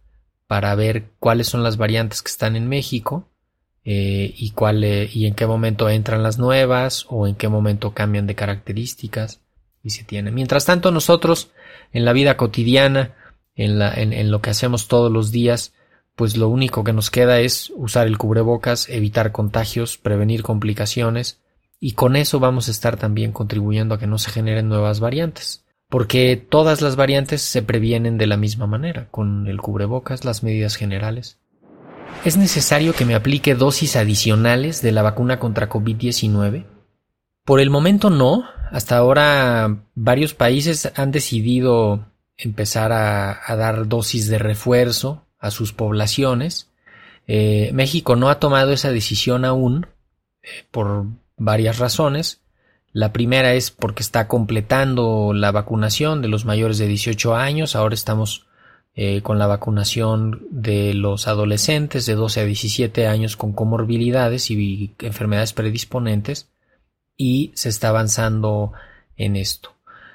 para 0.46 0.74
ver 0.74 1.10
cuáles 1.18 1.48
son 1.48 1.62
las 1.62 1.76
variantes 1.76 2.22
que 2.22 2.30
están 2.30 2.56
en 2.56 2.68
México 2.68 3.28
eh, 3.88 4.34
y, 4.36 4.50
cuál, 4.50 4.84
eh, 4.84 5.08
y 5.10 5.26
en 5.26 5.34
qué 5.34 5.46
momento 5.46 5.88
entran 5.88 6.22
las 6.22 6.38
nuevas 6.38 7.06
o 7.08 7.26
en 7.26 7.36
qué 7.36 7.48
momento 7.48 7.94
cambian 7.94 8.26
de 8.26 8.34
características 8.34 9.40
y 9.82 9.90
se 9.90 10.02
tiene. 10.04 10.32
Mientras 10.32 10.64
tanto, 10.64 10.90
nosotros 10.90 11.52
en 11.92 12.04
la 12.04 12.12
vida 12.12 12.36
cotidiana, 12.36 13.14
en 13.54 14.30
lo 14.30 14.42
que 14.42 14.50
hacemos 14.50 14.88
todos 14.88 15.10
los 15.10 15.30
días, 15.30 15.72
pues 16.16 16.36
lo 16.36 16.48
único 16.48 16.82
que 16.82 16.92
nos 16.92 17.10
queda 17.10 17.40
es 17.40 17.72
usar 17.76 18.06
el 18.06 18.18
cubrebocas, 18.18 18.88
evitar 18.88 19.32
contagios, 19.32 19.96
prevenir 19.96 20.42
complicaciones 20.42 21.38
y 21.78 21.92
con 21.92 22.16
eso 22.16 22.40
vamos 22.40 22.68
a 22.68 22.70
estar 22.70 22.96
también 22.96 23.32
contribuyendo 23.32 23.94
a 23.94 23.98
que 23.98 24.06
no 24.06 24.18
se 24.18 24.30
generen 24.30 24.68
nuevas 24.68 24.98
variantes. 25.00 25.64
Porque 25.88 26.36
todas 26.36 26.80
las 26.80 26.96
variantes 26.96 27.42
se 27.42 27.62
previenen 27.62 28.18
de 28.18 28.26
la 28.26 28.36
misma 28.36 28.66
manera, 28.66 29.08
con 29.10 29.46
el 29.46 29.60
cubrebocas, 29.60 30.24
las 30.24 30.42
medidas 30.42 30.74
generales. 30.74 31.38
¿Es 32.24 32.36
necesario 32.36 32.92
que 32.92 33.04
me 33.04 33.14
aplique 33.14 33.54
dosis 33.54 33.96
adicionales 33.96 34.82
de 34.82 34.92
la 34.92 35.02
vacuna 35.02 35.38
contra 35.38 35.68
COVID-19? 35.68 36.64
Por 37.44 37.60
el 37.60 37.70
momento 37.70 38.10
no. 38.10 38.44
Hasta 38.72 38.96
ahora 38.96 39.84
varios 39.94 40.34
países 40.34 40.90
han 40.96 41.12
decidido 41.12 42.06
empezar 42.36 42.92
a, 42.92 43.56
dar 43.56 43.86
dosis 43.86 44.28
de 44.28 44.38
refuerzo 44.38 45.24
a 45.38 45.50
sus 45.50 45.72
poblaciones. 45.72 46.70
Eh, 47.28 47.70
México 47.72 48.16
no 48.16 48.28
ha 48.28 48.40
tomado 48.40 48.72
esa 48.72 48.90
decisión 48.90 49.44
aún 49.44 49.86
eh, 50.42 50.48
por 50.70 51.06
varias 51.36 51.78
razones. 51.78 52.42
La 52.92 53.12
primera 53.12 53.54
es 53.54 53.70
porque 53.70 54.02
está 54.02 54.26
completando 54.26 55.32
la 55.32 55.52
vacunación 55.52 56.22
de 56.22 56.28
los 56.28 56.44
mayores 56.44 56.78
de 56.78 56.88
18 56.88 57.36
años. 57.36 57.76
Ahora 57.76 57.94
estamos 57.94 58.45
eh, 58.98 59.20
con 59.20 59.38
la 59.38 59.46
vacunación 59.46 60.46
de 60.50 60.94
los 60.94 61.28
adolescentes 61.28 62.06
de 62.06 62.14
12 62.14 62.40
a 62.40 62.44
17 62.44 63.06
años 63.06 63.36
con 63.36 63.52
comorbilidades 63.52 64.50
y 64.50 64.94
enfermedades 65.00 65.52
predisponentes 65.52 66.48
y 67.14 67.52
se 67.54 67.68
está 67.68 67.90
avanzando 67.90 68.72
en 69.18 69.36
esto. 69.36 69.74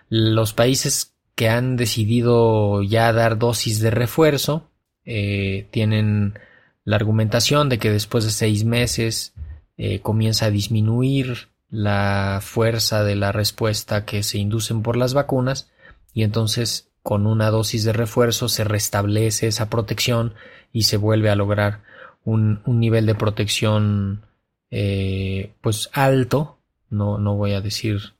Los 0.10 0.54
países 0.54 1.14
que 1.36 1.48
han 1.48 1.76
decidido 1.76 2.82
ya 2.82 3.14
dar 3.14 3.38
dosis 3.38 3.82
de 3.82 3.92
refuerzo 3.92 4.68
eh, 5.06 5.68
tienen 5.70 6.40
la 6.84 6.96
argumentación 6.96 7.70
de 7.70 7.78
que 7.78 7.92
después 7.92 8.24
de 8.24 8.32
seis 8.32 8.66
meses 8.66 9.34
eh, 9.78 10.00
comienza 10.00 10.48
a 10.48 10.52
disminuir 10.52 11.50
la 11.70 12.40
fuerza 12.42 13.04
de 13.04 13.16
la 13.16 13.32
respuesta 13.32 14.06
que 14.06 14.24
se 14.24 14.40
inducen 14.40 14.82
por 14.82 14.98
las 14.98 15.14
vacunas 15.14 15.70
y 16.14 16.24
entonces 16.24 16.91
con 17.04 17.26
una 17.26 17.50
dosis 17.50 17.84
de 17.84 17.94
refuerzo 17.94 18.50
se 18.50 18.64
restablece 18.64 19.48
esa 19.48 19.70
protección 19.70 20.34
y 20.72 20.84
se 20.84 20.98
vuelve 20.98 21.30
a 21.30 21.36
lograr 21.36 21.82
un, 22.24 22.62
nivel 22.66 23.06
de 23.06 23.16
protección 23.16 24.26
eh, 24.70 25.54
pues 25.62 25.90
alto. 25.94 26.58
No, 26.90 27.18
no 27.18 27.36
voy 27.36 27.54
a 27.54 27.62
decir 27.62 28.14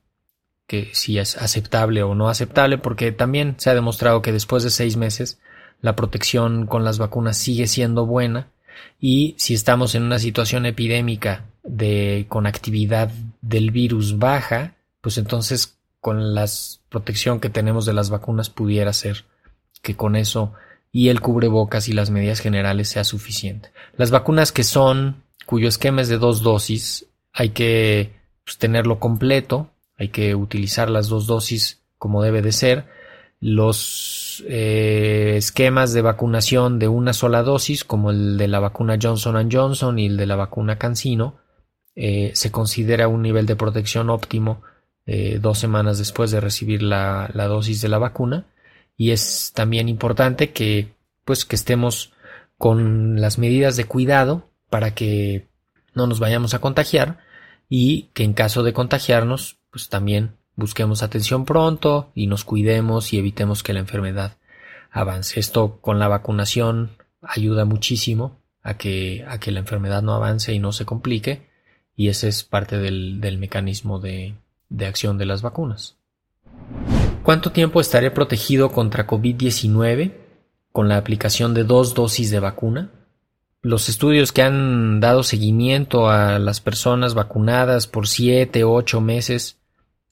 que 0.66 0.90
si 0.94 1.18
es 1.18 1.36
aceptable 1.36 2.02
o 2.02 2.14
no 2.14 2.28
aceptable 2.28 2.78
porque 2.78 3.12
también 3.12 3.54
se 3.58 3.70
ha 3.70 3.74
demostrado 3.74 4.22
que 4.22 4.32
después 4.32 4.62
de 4.62 4.70
seis 4.70 4.96
meses 4.96 5.38
la 5.80 5.96
protección 5.96 6.66
con 6.66 6.84
las 6.84 6.98
vacunas 6.98 7.36
sigue 7.36 7.66
siendo 7.66 8.06
buena. 8.06 8.48
Y 8.98 9.34
si 9.36 9.54
estamos 9.54 9.94
en 9.94 10.04
una 10.04 10.18
situación 10.18 10.64
epidémica 10.64 11.44
de, 11.62 12.26
con 12.28 12.46
actividad 12.46 13.10
del 13.42 13.70
virus 13.70 14.18
baja, 14.18 14.74
pues 15.00 15.18
entonces 15.18 15.76
con 16.02 16.34
la 16.34 16.46
protección 16.88 17.38
que 17.38 17.48
tenemos 17.48 17.86
de 17.86 17.92
las 17.92 18.10
vacunas 18.10 18.50
pudiera 18.50 18.92
ser 18.92 19.24
que 19.82 19.94
con 19.96 20.16
eso 20.16 20.52
y 20.90 21.10
el 21.10 21.20
cubrebocas 21.20 21.88
y 21.88 21.92
las 21.92 22.10
medidas 22.10 22.40
generales 22.40 22.88
sea 22.88 23.04
suficiente. 23.04 23.70
Las 23.96 24.10
vacunas 24.10 24.50
que 24.50 24.64
son, 24.64 25.22
cuyo 25.46 25.68
esquema 25.68 26.02
es 26.02 26.08
de 26.08 26.18
dos 26.18 26.42
dosis, 26.42 27.06
hay 27.32 27.50
que 27.50 28.12
pues, 28.44 28.58
tenerlo 28.58 28.98
completo, 28.98 29.70
hay 29.96 30.08
que 30.08 30.34
utilizar 30.34 30.90
las 30.90 31.06
dos 31.06 31.28
dosis 31.28 31.84
como 31.98 32.20
debe 32.20 32.42
de 32.42 32.50
ser. 32.50 32.86
Los 33.38 34.42
eh, 34.48 35.34
esquemas 35.36 35.92
de 35.92 36.02
vacunación 36.02 36.80
de 36.80 36.88
una 36.88 37.12
sola 37.12 37.44
dosis, 37.44 37.84
como 37.84 38.10
el 38.10 38.38
de 38.38 38.48
la 38.48 38.58
vacuna 38.58 38.98
Johnson 39.00 39.48
Johnson 39.52 40.00
y 40.00 40.06
el 40.06 40.16
de 40.16 40.26
la 40.26 40.34
vacuna 40.34 40.78
CanSino, 40.78 41.36
eh, 41.94 42.32
se 42.34 42.50
considera 42.50 43.06
un 43.06 43.22
nivel 43.22 43.46
de 43.46 43.54
protección 43.54 44.10
óptimo 44.10 44.62
eh, 45.06 45.38
dos 45.40 45.58
semanas 45.58 45.98
después 45.98 46.30
de 46.30 46.40
recibir 46.40 46.82
la, 46.82 47.30
dosis 47.34 47.80
de 47.80 47.88
la 47.88 47.98
vacuna 47.98 48.46
y 48.96 49.10
es 49.10 49.52
también 49.54 49.88
importante 49.88 50.52
que 50.52 50.92
pues 51.24 51.44
que 51.44 51.56
estemos 51.56 52.12
con 52.58 53.20
las 53.20 53.38
medidas 53.38 53.76
de 53.76 53.84
cuidado 53.84 54.48
para 54.70 54.94
que 54.94 55.48
no 55.94 56.06
nos 56.06 56.20
vayamos 56.20 56.54
a 56.54 56.60
contagiar 56.60 57.18
y 57.68 58.10
que 58.14 58.24
en 58.24 58.32
caso 58.32 58.62
de 58.62 58.72
contagiarnos 58.72 59.58
pues 59.70 59.88
también 59.88 60.36
busquemos 60.56 61.02
atención 61.02 61.44
pronto 61.44 62.10
y 62.14 62.26
nos 62.26 62.44
cuidemos 62.44 63.12
y 63.12 63.18
evitemos 63.18 63.62
que 63.62 63.72
la 63.72 63.80
enfermedad 63.80 64.36
avance. 64.90 65.40
Esto 65.40 65.78
con 65.80 65.98
la 65.98 66.08
vacunación 66.08 66.90
ayuda 67.22 67.64
muchísimo 67.64 68.38
a 68.62 68.76
que, 68.76 69.24
a 69.26 69.38
que 69.40 69.50
la 69.50 69.60
enfermedad 69.60 70.02
no 70.02 70.14
avance 70.14 70.52
y 70.52 70.58
no 70.58 70.72
se 70.72 70.84
complique 70.84 71.50
y 71.96 72.08
ese 72.08 72.28
es 72.28 72.44
parte 72.44 72.78
del, 72.78 73.38
mecanismo 73.38 73.98
de, 73.98 74.34
de 74.72 74.86
acción 74.86 75.18
de 75.18 75.26
las 75.26 75.42
vacunas. 75.42 75.96
¿Cuánto 77.22 77.52
tiempo 77.52 77.80
estaré 77.80 78.10
protegido 78.10 78.72
contra 78.72 79.06
COVID-19 79.06 80.12
con 80.72 80.88
la 80.88 80.96
aplicación 80.96 81.54
de 81.54 81.62
dos 81.62 81.94
dosis 81.94 82.30
de 82.30 82.40
vacuna? 82.40 82.90
Los 83.60 83.88
estudios 83.88 84.32
que 84.32 84.42
han 84.42 84.98
dado 84.98 85.22
seguimiento 85.22 86.08
a 86.10 86.40
las 86.40 86.60
personas 86.60 87.14
vacunadas 87.14 87.86
por 87.86 88.08
7 88.08 88.64
o 88.64 88.72
8 88.72 89.00
meses 89.00 89.58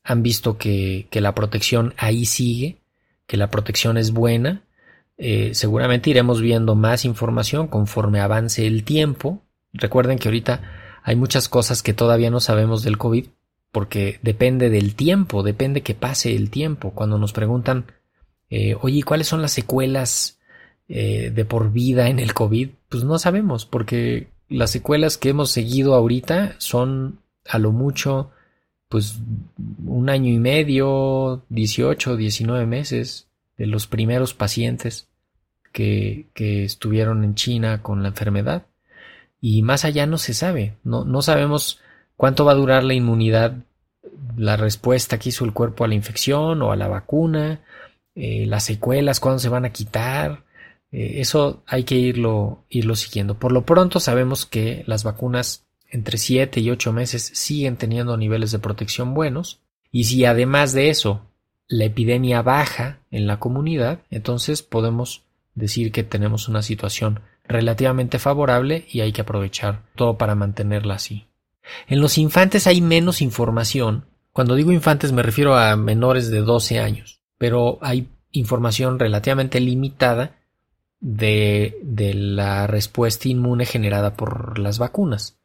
han 0.05 0.23
visto 0.23 0.57
que, 0.57 1.09
la 1.13 1.35
protección 1.35 1.95
ahí 1.97 2.27
sigue, 2.27 2.81
que 3.27 3.37
la 3.37 3.51
protección 3.51 3.97
es 3.97 4.13
buena. 4.13 4.63
Eh, 5.19 5.51
seguramente 5.55 6.11
iremos 6.11 6.41
viendo 6.41 6.77
más 6.77 7.05
información 7.05 7.67
conforme 7.67 8.21
avance 8.21 8.67
el 8.67 8.85
tiempo. 8.85 9.43
Recuerden 9.73 10.19
que 10.19 10.29
ahorita 10.29 10.63
hay 11.03 11.17
muchas 11.17 11.49
cosas 11.49 11.83
que 11.83 11.93
todavía 11.93 12.31
no 12.31 12.39
sabemos 12.39 12.85
del 12.85 12.99
COVID 12.99 13.27
porque 13.73 14.19
depende 14.23 14.71
del 14.71 14.95
tiempo, 14.95 15.43
depende 15.43 15.83
que 15.83 15.95
pase 15.95 16.35
el 16.35 16.51
tiempo. 16.51 16.91
Cuando 16.91 17.19
nos 17.19 17.33
preguntan, 17.33 17.87
eh, 18.49 18.77
oye, 18.81 19.03
¿cuáles 19.03 19.29
son 19.29 19.43
las 19.43 19.53
secuelas 19.53 20.39
eh, 20.89 21.31
de 21.31 21.45
por 21.45 21.73
vida 21.73 22.09
en 22.09 22.19
el 22.19 22.35
COVID? 22.35 22.71
Pues 22.89 23.05
no 23.05 23.19
sabemos, 23.19 23.67
porque 23.67 24.29
las 24.49 24.71
secuelas 24.71 25.17
que 25.17 25.29
hemos 25.29 25.51
seguido 25.51 25.95
ahorita 25.95 26.57
son 26.59 27.21
a 27.49 27.59
lo 27.59 27.71
mucho, 27.71 28.33
pues 28.89 29.21
un 29.87 30.11
año 30.11 30.33
y 30.33 30.39
medio, 30.39 31.45
18, 31.49 32.17
19 32.17 32.67
meses 32.67 33.29
de 33.57 33.67
los 33.67 33.87
primeros 33.87 34.35
pacientes 34.35 35.09
que, 35.73 36.27
que 36.35 36.65
estuvieron 36.65 37.23
en 37.23 37.37
China 37.37 37.83
con 37.83 38.03
la 38.03 38.09
enfermedad. 38.09 38.67
Y 39.41 39.63
más 39.63 39.85
allá 39.85 40.07
no 40.07 40.19
se 40.19 40.35
sabe, 40.35 40.77
no, 40.83 41.05
no 41.05 41.23
sabemos 41.23 41.81
cuánto 42.21 42.45
va 42.45 42.53
a 42.53 42.57
durar 42.57 42.85
la 42.85 42.93
inmunidad, 42.93 43.65
la 44.37 44.59
respuesta 44.59 45.19
que 45.19 45.31
hizo 45.31 45.47
el 45.47 45.55
cuerpo 45.55 45.85
a 45.85 45.89
la 45.89 45.95
infección 45.95 46.61
o 46.61 46.71
a 46.71 46.77
la 46.77 46.87
vacuna, 46.87 47.63
eh, 48.15 48.45
las 48.45 48.65
secuelas, 48.65 49.21
cuándo 49.21 49.39
se 49.39 49.49
van 49.49 49.65
a 49.65 49.73
quitar. 49.73 50.45
Eh, 50.93 51.23
eso 51.23 51.63
hay 51.67 51.85
que 51.85 51.95
irlo, 51.95 52.67
irlo 52.69 52.95
siguiendo. 52.95 53.39
Por 53.39 53.53
lo 53.53 53.65
pronto 53.65 54.01
sabemos 54.01 54.45
que 54.45 54.85
las 54.87 55.03
vacunas 55.03 55.65
entre 55.89 56.19
7 56.19 56.61
y 56.61 56.71
8 56.71 56.93
meses 56.93 57.23
siguen 57.23 57.79
teniendo 57.79 58.19
niveles 58.19 58.51
de 58.53 58.59
protección 58.59 59.15
buenos. 59.15 59.63
Y 59.91 60.05
si 60.05 60.27
además 60.27 60.75
de 60.75 60.91
eso 60.91 61.23
la 61.69 61.87
epidemia 61.87 62.43
baja 62.43 62.99
en 63.11 63.27
la 63.27 63.39
comunidad, 63.39 64.01
entonces 64.11 64.63
podemos 64.63 65.23
decir 65.55 65.91
que 65.91 66.03
tenemos 66.03 66.49
una 66.49 66.61
situación 66.61 67.21
relativamente 67.45 68.19
favorable 68.19 68.85
y 68.91 69.01
hay 69.01 69.13
que 69.13 69.23
aprovechar 69.23 69.85
todo 69.95 70.19
para 70.19 70.35
mantenerla 70.35 70.97
así. 70.97 71.30
En 71.87 72.01
los 72.01 72.19
infantes 72.19 72.67
hay 72.67 72.81
menos 72.81 73.23
información. 73.23 74.07
Cuando 74.33 74.55
digo 74.55 74.73
infantes 74.73 75.13
me 75.13 75.23
refiero 75.23 75.57
a 75.57 75.77
menores 75.77 76.31
de 76.31 76.41
12 76.41 76.79
años, 76.79 77.21
pero 77.39 77.79
hay 77.83 78.09
información 78.33 78.99
relativamente 78.99 79.61
limitada 79.61 80.37
de, 81.01 81.79
de 81.83 82.15
la 82.15 82.67
respuesta 82.67 83.29
inmune 83.29 83.67
generada 83.67 84.17
por 84.17 84.59
las 84.59 84.79
vacunas. 84.79 85.37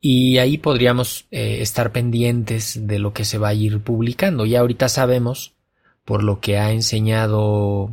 Y 0.00 0.36
ahí 0.36 0.58
podríamos 0.58 1.26
eh, 1.30 1.62
estar 1.62 1.90
pendientes 1.90 2.86
de 2.86 2.98
lo 2.98 3.14
que 3.14 3.24
se 3.24 3.38
va 3.38 3.48
a 3.48 3.54
ir 3.54 3.80
publicando. 3.80 4.44
Ya 4.44 4.60
ahorita 4.60 4.90
sabemos, 4.90 5.54
por 6.04 6.22
lo 6.22 6.40
que 6.40 6.58
ha 6.58 6.72
enseñado 6.72 7.90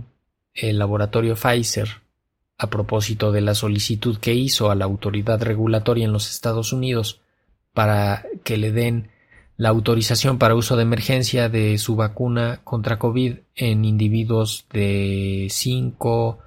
el 0.53 0.77
laboratorio 0.77 1.35
Pfizer 1.35 2.01
a 2.57 2.69
propósito 2.69 3.31
de 3.31 3.41
la 3.41 3.55
solicitud 3.55 4.17
que 4.17 4.33
hizo 4.33 4.69
a 4.69 4.75
la 4.75 4.85
autoridad 4.85 5.41
regulatoria 5.41 6.05
en 6.05 6.11
los 6.11 6.29
Estados 6.29 6.73
Unidos 6.73 7.21
para 7.73 8.25
que 8.43 8.57
le 8.57 8.71
den 8.71 9.11
la 9.57 9.69
autorización 9.69 10.39
para 10.39 10.55
uso 10.55 10.75
de 10.75 10.83
emergencia 10.83 11.47
de 11.47 11.77
su 11.77 11.95
vacuna 11.95 12.61
contra 12.63 12.97
COVID 12.97 13.35
en 13.55 13.85
individuos 13.85 14.65
de 14.71 15.47
5 15.49 16.39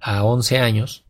a 0.00 0.24
11 0.24 0.58
años, 0.58 1.04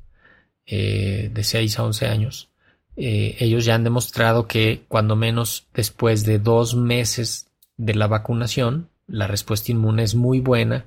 eh, 0.64 1.30
de 1.32 1.44
6 1.44 1.78
a 1.78 1.84
11 1.84 2.06
años. 2.06 2.50
Eh, 2.96 3.36
ellos 3.40 3.66
ya 3.66 3.74
han 3.74 3.84
demostrado 3.84 4.46
que 4.46 4.84
cuando 4.88 5.16
menos 5.16 5.66
después 5.74 6.24
de 6.24 6.38
dos 6.38 6.74
meses 6.74 7.48
de 7.76 7.94
la 7.94 8.06
vacunación, 8.06 8.88
la 9.06 9.26
respuesta 9.26 9.72
inmune 9.72 10.02
es 10.02 10.14
muy 10.14 10.40
buena 10.40 10.86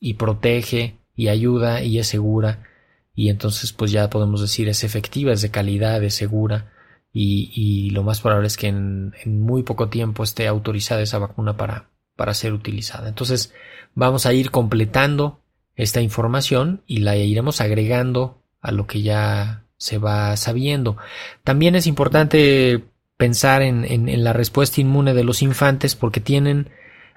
y 0.00 0.14
protege 0.14 0.96
y 1.14 1.28
ayuda 1.28 1.82
y 1.82 1.98
es 1.98 2.06
segura 2.06 2.64
y 3.14 3.28
entonces 3.28 3.74
pues 3.74 3.92
ya 3.92 4.08
podemos 4.08 4.40
decir 4.40 4.70
es 4.70 4.82
efectiva, 4.82 5.34
es 5.34 5.42
de 5.42 5.50
calidad, 5.50 6.02
es 6.02 6.14
segura 6.14 6.72
y, 7.12 7.90
lo 7.90 8.02
más 8.02 8.20
probable 8.20 8.46
es 8.46 8.56
que 8.56 8.68
en, 8.68 9.12
muy 9.26 9.62
poco 9.62 9.88
tiempo 9.88 10.22
esté 10.22 10.46
autorizada 10.46 11.02
esa 11.02 11.18
vacuna 11.18 11.56
para, 11.56 11.88
para 12.16 12.34
ser 12.34 12.52
utilizada. 12.52 13.08
Entonces 13.08 13.52
vamos 13.94 14.26
a 14.26 14.32
ir 14.32 14.50
completando 14.50 15.40
esta 15.74 16.00
información 16.00 16.82
y 16.86 16.98
la 16.98 17.16
iremos 17.16 17.60
agregando 17.60 18.42
a 18.60 18.70
lo 18.72 18.86
que 18.86 19.02
ya 19.02 19.64
se 19.76 19.98
va 19.98 20.36
sabiendo. 20.36 20.96
También 21.42 21.74
es 21.74 21.86
importante 21.86 22.84
pensar 23.16 23.62
en, 23.62 23.84
en, 23.84 24.24
la 24.24 24.32
respuesta 24.32 24.80
inmune 24.80 25.14
de 25.14 25.24
los 25.24 25.42
infantes 25.42 25.96
porque 25.96 26.20
tienen 26.20 26.70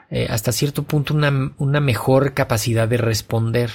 eh, 0.09 0.27
hasta 0.29 0.51
cierto 0.51 0.83
punto 0.83 1.13
una, 1.13 1.53
una, 1.57 1.79
mejor 1.79 2.33
capacidad 2.33 2.87
de 2.87 2.97
responder, 2.97 3.71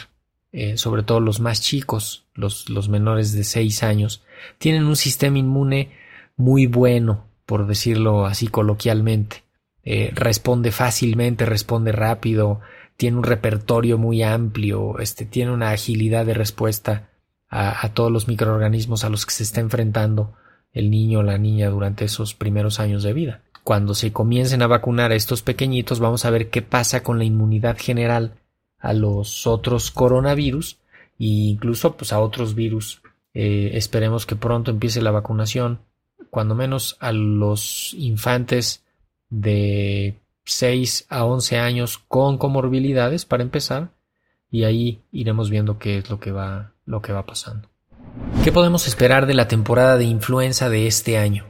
eh, 0.52 0.76
sobre 0.76 1.02
todo 1.02 1.20
los 1.20 1.40
más 1.40 1.60
chicos, 1.60 2.26
los, 2.34 2.68
los 2.68 2.88
menores 2.88 3.32
de 3.32 3.44
6 3.44 3.82
años, 3.82 4.22
tienen 4.58 4.84
un 4.84 4.96
sistema 4.96 5.38
inmune 5.38 5.90
muy 6.38 6.66
bueno, 6.66 7.26
por 7.44 7.66
decirlo 7.66 8.24
así 8.24 8.48
coloquialmente. 8.48 9.44
Eh, 9.84 10.12
responde 10.14 10.70
fácilmente, 10.72 11.44
responde 11.44 11.92
rápido, 11.92 12.60
tiene 12.96 13.18
un 13.18 13.24
repertorio 13.24 13.98
muy 13.98 14.22
amplio, 14.22 14.98
este, 14.98 15.26
tiene 15.26 15.52
una 15.52 15.70
agilidad 15.70 16.24
de 16.24 16.34
respuesta 16.34 17.10
a, 17.50 17.88
todos 17.94 18.12
los 18.12 18.28
microorganismos 18.28 19.04
a 19.04 19.08
los 19.08 19.24
que 19.24 19.32
se 19.32 19.42
está 19.42 19.60
enfrentando 19.60 20.34
el 20.72 20.90
niño 20.90 21.20
o 21.20 21.22
la 21.22 21.38
niña 21.38 21.70
durante 21.70 22.04
esos 22.04 22.34
primeros 22.34 22.78
años 22.78 23.02
de 23.02 23.14
vida. 23.14 23.42
Cuando 23.64 23.94
se 23.94 24.12
comiencen 24.12 24.62
a 24.62 24.66
vacunar 24.66 25.12
a 25.12 25.14
estos 25.14 25.42
pequeñitos, 25.42 25.98
vamos 25.98 26.24
a 26.24 26.30
ver 26.30 26.50
qué 26.50 26.60
pasa 26.60 27.02
con 27.02 27.18
la 27.18 27.24
inmunidad 27.24 27.78
general 27.78 28.34
a 28.78 28.92
los 28.92 29.46
otros 29.46 29.90
coronavirus 29.90 30.78
e 31.18 31.24
incluso 31.24 31.96
pues 31.96 32.12
a 32.12 32.20
otros 32.20 32.54
virus. 32.54 33.00
Eh, 33.32 33.70
esperemos 33.74 34.26
que 34.26 34.36
pronto 34.36 34.70
empiece 34.70 35.00
la 35.00 35.10
vacunación 35.10 35.80
cuando 36.30 36.54
menos 36.54 36.96
a 37.00 37.12
los 37.12 37.94
infantes 37.94 38.84
de 39.30 40.18
6 40.44 41.06
a 41.08 41.24
11 41.24 41.58
años 41.58 41.98
con 41.98 42.38
comorbilidades 42.38 43.24
para 43.24 43.42
empezar 43.42 43.90
y 44.50 44.64
ahí 44.64 45.02
iremos 45.12 45.50
viendo 45.50 45.78
qué 45.78 45.98
es 45.98 46.10
lo 46.10 46.20
que 46.20 46.32
va 46.32 46.72
lo 46.86 47.02
que 47.02 47.12
va 47.12 47.26
pasando. 47.26 47.68
¿Qué 48.42 48.50
podemos 48.50 48.88
esperar 48.88 49.26
de 49.26 49.34
la 49.34 49.46
temporada 49.46 49.98
de 49.98 50.04
influenza 50.04 50.70
de 50.70 50.86
este 50.86 51.18
año? 51.18 51.44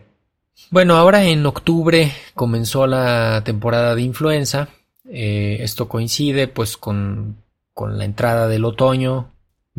Bueno, 0.71 0.97
ahora 0.97 1.25
en 1.25 1.47
octubre 1.47 2.12
comenzó 2.35 2.87
la 2.87 3.43
temporada 3.45 3.95
de 3.95 4.03
influenza. 4.03 4.69
Eh, 5.09 5.59
esto 5.61 5.88
coincide 5.88 6.49
pues 6.49 6.77
con, 6.77 7.37
con 7.73 7.97
la 7.97 8.05
entrada 8.05 8.49
del 8.49 8.64
otoño 8.64 9.31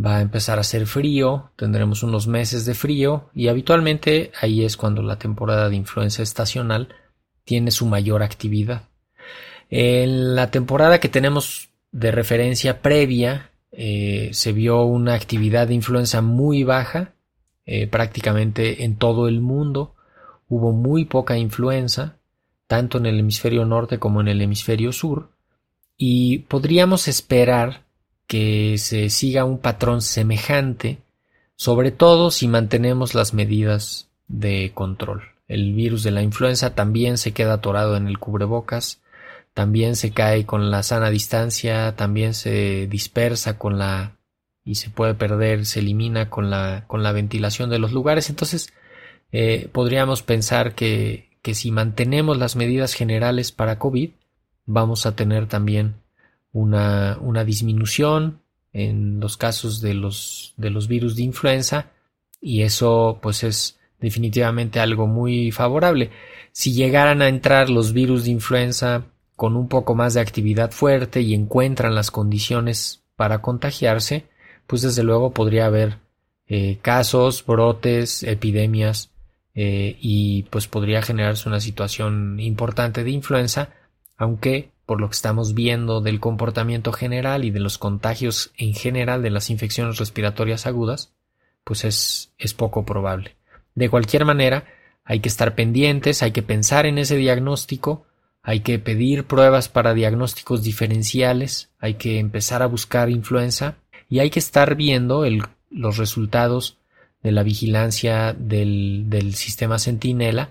va 0.04 0.18
a 0.18 0.22
empezar 0.22 0.58
a 0.58 0.62
hacer 0.62 0.86
frío, 0.86 1.52
tendremos 1.56 2.04
unos 2.04 2.28
meses 2.28 2.66
de 2.66 2.74
frío 2.74 3.30
y 3.34 3.48
habitualmente 3.48 4.32
ahí 4.40 4.64
es 4.64 4.78
cuando 4.78 5.02
la 5.02 5.18
temporada 5.18 5.70
de 5.70 5.76
influenza 5.76 6.24
estacional 6.24 6.90
tiene 7.44 7.72
su 7.72 7.86
mayor 7.86 8.24
actividad. 8.24 8.84
En 9.70 10.36
la 10.36 10.52
temporada 10.52 11.00
que 11.00 11.10
tenemos 11.10 11.70
de 11.92 12.12
referencia 12.12 12.82
previa 12.82 13.52
eh, 13.72 14.30
se 14.34 14.52
vio 14.52 14.84
una 14.84 15.14
actividad 15.14 15.68
de 15.68 15.76
influenza 15.76 16.22
muy 16.22 16.64
baja 16.64 17.14
eh, 17.66 17.88
prácticamente 17.88 18.84
en 18.84 18.96
todo 18.96 19.28
el 19.28 19.42
mundo. 19.42 19.96
Hubo 20.48 20.72
muy 20.72 21.06
poca 21.06 21.38
influenza, 21.38 22.18
tanto 22.68 22.98
en 22.98 23.06
el 23.06 23.20
hemisferio 23.20 23.66
norte 23.66 24.00
como 24.00 24.22
en 24.22 24.28
el 24.28 24.42
hemisferio 24.42 24.92
sur, 24.92 25.30
y 25.98 26.40
podríamos 26.40 27.08
esperar 27.08 27.84
que 28.30 28.78
se 28.78 29.10
siga 29.10 29.44
un 29.44 29.58
patrón 29.58 30.04
semejante, 30.04 31.00
sobre 31.56 31.89
todo 31.89 32.30
si 32.30 32.48
mantenemos 32.48 33.15
las 33.15 33.34
medidas 33.34 34.08
de 34.28 34.72
control. 34.76 35.24
El 35.48 35.74
virus 35.74 36.04
de 36.04 36.12
la 36.12 36.22
influenza 36.22 36.76
también 36.76 37.18
se 37.18 37.32
queda 37.32 37.54
atorado 37.54 37.98
en 37.98 38.08
el 38.08 38.20
cubrebocas, 38.20 39.02
también 39.56 39.96
se 39.96 40.12
cae 40.12 40.46
con 40.46 40.70
la 40.70 40.84
sana 40.84 41.10
distancia, 41.10 41.96
también 41.96 42.36
se 42.36 42.86
dispersa 42.86 43.58
con 43.58 43.80
la 43.80 44.20
y 44.63 44.76
se 44.76 44.92
puede 44.92 45.15
perder, 45.15 45.65
se 45.65 45.80
elimina 45.80 46.30
con 46.30 46.52
la, 46.52 46.84
con 46.86 47.02
la 47.02 47.12
ventilación 47.12 47.72
de 47.72 47.80
los 47.80 47.94
lugares. 47.94 48.30
Entonces, 48.30 48.72
eh, 49.32 49.70
podríamos 49.72 50.22
pensar 50.22 50.76
que, 50.76 51.32
que 51.42 51.56
si 51.56 51.72
mantenemos 51.72 52.38
las 52.38 52.56
medidas 52.56 52.94
generales 52.94 53.52
para 53.52 53.80
COVID, 53.80 54.12
vamos 54.68 55.08
a 55.08 55.15
tener 55.15 55.48
también 55.48 55.96
una, 56.52 57.18
una 57.22 57.44
disminución 57.44 58.42
en 58.74 59.20
los 59.20 59.38
casos 59.38 59.82
de 59.82 59.94
los, 59.94 60.54
de 60.58 60.70
los 60.70 60.88
virus 60.88 61.16
de 61.16 61.24
influenza 61.24 61.92
y 62.42 62.62
eso 62.62 63.20
pues 63.22 63.44
es 63.44 63.80
definitivamente 64.00 64.80
algo 64.80 65.08
muy 65.08 65.52
favorable. 65.52 66.12
Si 66.52 66.74
llegaran 66.74 67.22
a 67.22 67.28
entrar 67.28 67.70
los 67.70 67.94
virus 67.94 68.26
de 68.26 68.32
influenza 68.32 69.06
con 69.36 69.56
un 69.56 69.68
poco 69.68 69.96
más 69.96 70.14
de 70.14 70.22
actividad 70.22 70.72
fuerte 70.72 71.22
y 71.22 71.34
encuentran 71.34 71.96
las 71.96 72.12
condiciones 72.12 73.04
para 73.16 73.42
contagiarse, 73.42 74.26
pues 74.68 74.82
desde 74.82 75.04
luego 75.04 75.34
podría 75.34 75.66
haber 75.66 75.98
eh, 76.48 76.80
casos, 76.82 77.46
brotes, 77.46 78.24
epidemias 78.24 79.12
eh, 79.56 79.98
y 80.00 80.44
pues 80.44 80.68
podría 80.68 81.02
generarse 81.02 81.50
una 81.50 81.60
situación 81.60 82.40
importante 82.40 83.04
de 83.04 83.12
influenza, 83.12 83.74
aunque 84.18 84.72
por 84.89 84.99
lo 84.99 85.08
que 85.08 85.13
estamos 85.13 85.54
viendo 85.54 86.02
del 86.02 86.19
comportamiento 86.19 86.91
general 86.91 87.45
y 87.45 87.52
de 87.52 87.60
los 87.60 87.78
contagios 87.78 88.49
en 88.58 88.73
general 88.73 89.21
de 89.21 89.30
las 89.30 89.52
infecciones 89.52 89.99
respiratorias 89.99 90.65
agudas, 90.65 91.13
pues 91.63 91.84
es, 91.84 92.54
poco 92.56 92.86
probable. 92.86 93.36
De 93.75 93.88
cualquier 93.88 94.25
manera, 94.25 94.65
hay 95.06 95.19
que 95.19 95.30
estar 95.30 95.54
pendientes, 95.54 96.23
hay 96.23 96.32
que 96.32 96.41
pensar 96.41 96.88
en 96.88 96.97
ese 96.97 97.17
diagnóstico, 97.17 98.08
hay 98.41 98.62
que 98.62 98.80
pedir 98.80 99.25
pruebas 99.25 99.69
para 99.69 99.93
diagnósticos 99.93 100.63
diferenciales, 100.63 101.69
hay 101.78 101.93
que 101.93 102.17
empezar 102.17 102.63
a 102.63 102.65
buscar 102.65 103.12
influenza 103.12 103.75
y 104.10 104.17
hay 104.17 104.32
que 104.32 104.39
estar 104.39 104.73
viendo 104.73 105.23
los 105.69 105.97
resultados 105.97 106.80
de 107.21 107.32
la 107.32 107.43
vigilancia 107.43 108.34
del, 108.34 109.04
del 109.06 109.36
sistema 109.36 109.78
Centinela, 109.78 110.49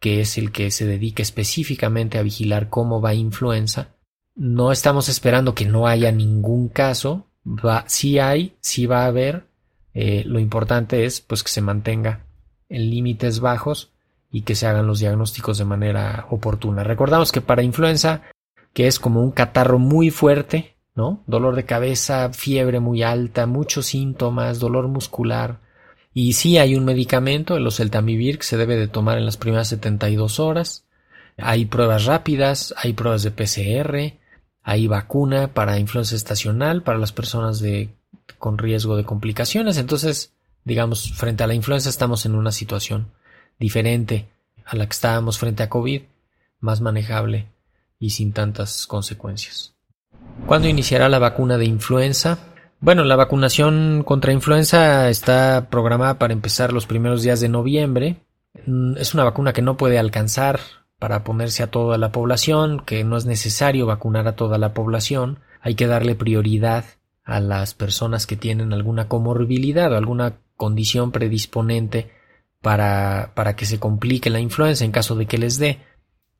que 0.00 0.20
es 0.20 0.38
el 0.38 0.50
que 0.50 0.70
se 0.70 0.86
dedica 0.86 1.22
específicamente 1.22 2.18
a 2.18 2.22
vigilar 2.22 2.68
cómo 2.68 3.00
va 3.00 3.14
influenza. 3.14 3.88
No 4.34 4.72
estamos 4.72 5.08
esperando 5.08 5.54
que 5.54 5.66
no 5.66 5.86
haya 5.86 6.10
ningún 6.10 6.68
caso, 6.68 7.26
va, 7.46 7.84
hay, 8.20 8.56
sí 8.60 8.86
va 8.86 9.04
a 9.04 9.06
haber. 9.06 9.46
Eh, 9.92 10.24
lo 10.26 10.38
importante 10.38 11.04
es 11.04 11.20
pues 11.20 11.42
que 11.42 11.50
se 11.50 11.60
mantenga 11.60 12.24
en 12.68 12.90
límites 12.90 13.40
bajos 13.40 13.90
y 14.30 14.42
que 14.42 14.54
se 14.54 14.66
hagan 14.66 14.86
los 14.86 15.00
diagnósticos 15.00 15.58
de 15.58 15.64
manera 15.64 16.26
oportuna. 16.30 16.84
Recordamos 16.84 17.32
que 17.32 17.40
para 17.40 17.62
influenza, 17.62 18.22
que 18.72 18.86
es 18.86 18.98
como 18.98 19.20
un 19.20 19.32
catarro 19.32 19.78
muy 19.78 20.10
fuerte, 20.10 20.76
¿no? 20.94 21.22
Dolor 21.26 21.56
de 21.56 21.64
cabeza, 21.64 22.32
fiebre 22.32 22.80
muy 22.80 23.02
alta, 23.02 23.46
muchos 23.46 23.86
síntomas, 23.86 24.60
dolor 24.60 24.88
muscular. 24.88 25.60
Y 26.12 26.32
sí 26.32 26.58
hay 26.58 26.74
un 26.74 26.84
medicamento, 26.84 27.56
el 27.56 27.66
oseltamivir, 27.66 28.38
que 28.38 28.44
se 28.44 28.56
debe 28.56 28.76
de 28.76 28.88
tomar 28.88 29.18
en 29.18 29.24
las 29.24 29.36
primeras 29.36 29.68
72 29.68 30.40
horas. 30.40 30.84
Hay 31.36 31.66
pruebas 31.66 32.04
rápidas, 32.04 32.74
hay 32.76 32.92
pruebas 32.92 33.22
de 33.22 33.30
PCR, 33.30 34.18
hay 34.62 34.86
vacuna 34.86 35.54
para 35.54 35.78
influenza 35.78 36.16
estacional 36.16 36.82
para 36.82 36.98
las 36.98 37.12
personas 37.12 37.60
de, 37.60 37.90
con 38.38 38.58
riesgo 38.58 38.96
de 38.96 39.04
complicaciones. 39.04 39.78
Entonces, 39.78 40.32
digamos, 40.64 41.12
frente 41.12 41.44
a 41.44 41.46
la 41.46 41.54
influenza 41.54 41.88
estamos 41.88 42.26
en 42.26 42.34
una 42.34 42.52
situación 42.52 43.12
diferente 43.58 44.28
a 44.64 44.76
la 44.76 44.86
que 44.86 44.92
estábamos 44.92 45.38
frente 45.38 45.62
a 45.62 45.68
COVID, 45.68 46.02
más 46.60 46.80
manejable 46.80 47.46
y 47.98 48.10
sin 48.10 48.32
tantas 48.32 48.86
consecuencias. 48.86 49.74
¿Cuándo 50.46 50.68
iniciará 50.68 51.08
la 51.08 51.18
vacuna 51.18 51.58
de 51.58 51.66
influenza? 51.66 52.38
Bueno, 52.82 53.04
la 53.04 53.16
vacunación 53.16 54.02
contra 54.04 54.32
influenza 54.32 55.10
está 55.10 55.68
programada 55.68 56.18
para 56.18 56.32
empezar 56.32 56.72
los 56.72 56.86
primeros 56.86 57.22
días 57.22 57.38
de 57.40 57.50
noviembre. 57.50 58.24
Mm, 58.64 58.96
es 58.96 59.12
una 59.12 59.24
vacuna 59.24 59.52
que 59.52 59.60
no 59.60 59.76
puede 59.76 59.98
alcanzar 59.98 60.60
para 60.98 61.22
ponerse 61.22 61.62
a 61.62 61.70
toda 61.70 61.98
la 61.98 62.10
población, 62.10 62.80
que 62.80 63.04
no 63.04 63.18
es 63.18 63.26
necesario 63.26 63.84
vacunar 63.84 64.26
a 64.28 64.36
toda 64.36 64.56
la 64.56 64.72
población, 64.72 65.40
hay 65.60 65.74
que 65.74 65.86
darle 65.86 66.14
prioridad 66.14 66.86
a 67.22 67.40
las 67.40 67.74
personas 67.74 68.26
que 68.26 68.36
tienen 68.36 68.72
alguna 68.72 69.08
comorbilidad 69.08 69.92
o 69.92 69.96
alguna 69.98 70.38
condición 70.56 71.12
predisponente 71.12 72.10
para, 72.62 73.32
para 73.34 73.56
que 73.56 73.66
se 73.66 73.78
complique 73.78 74.30
la 74.30 74.40
influenza 74.40 74.86
en 74.86 74.92
caso 74.92 75.16
de 75.16 75.26
que 75.26 75.38
les 75.38 75.58
dé. 75.58 75.80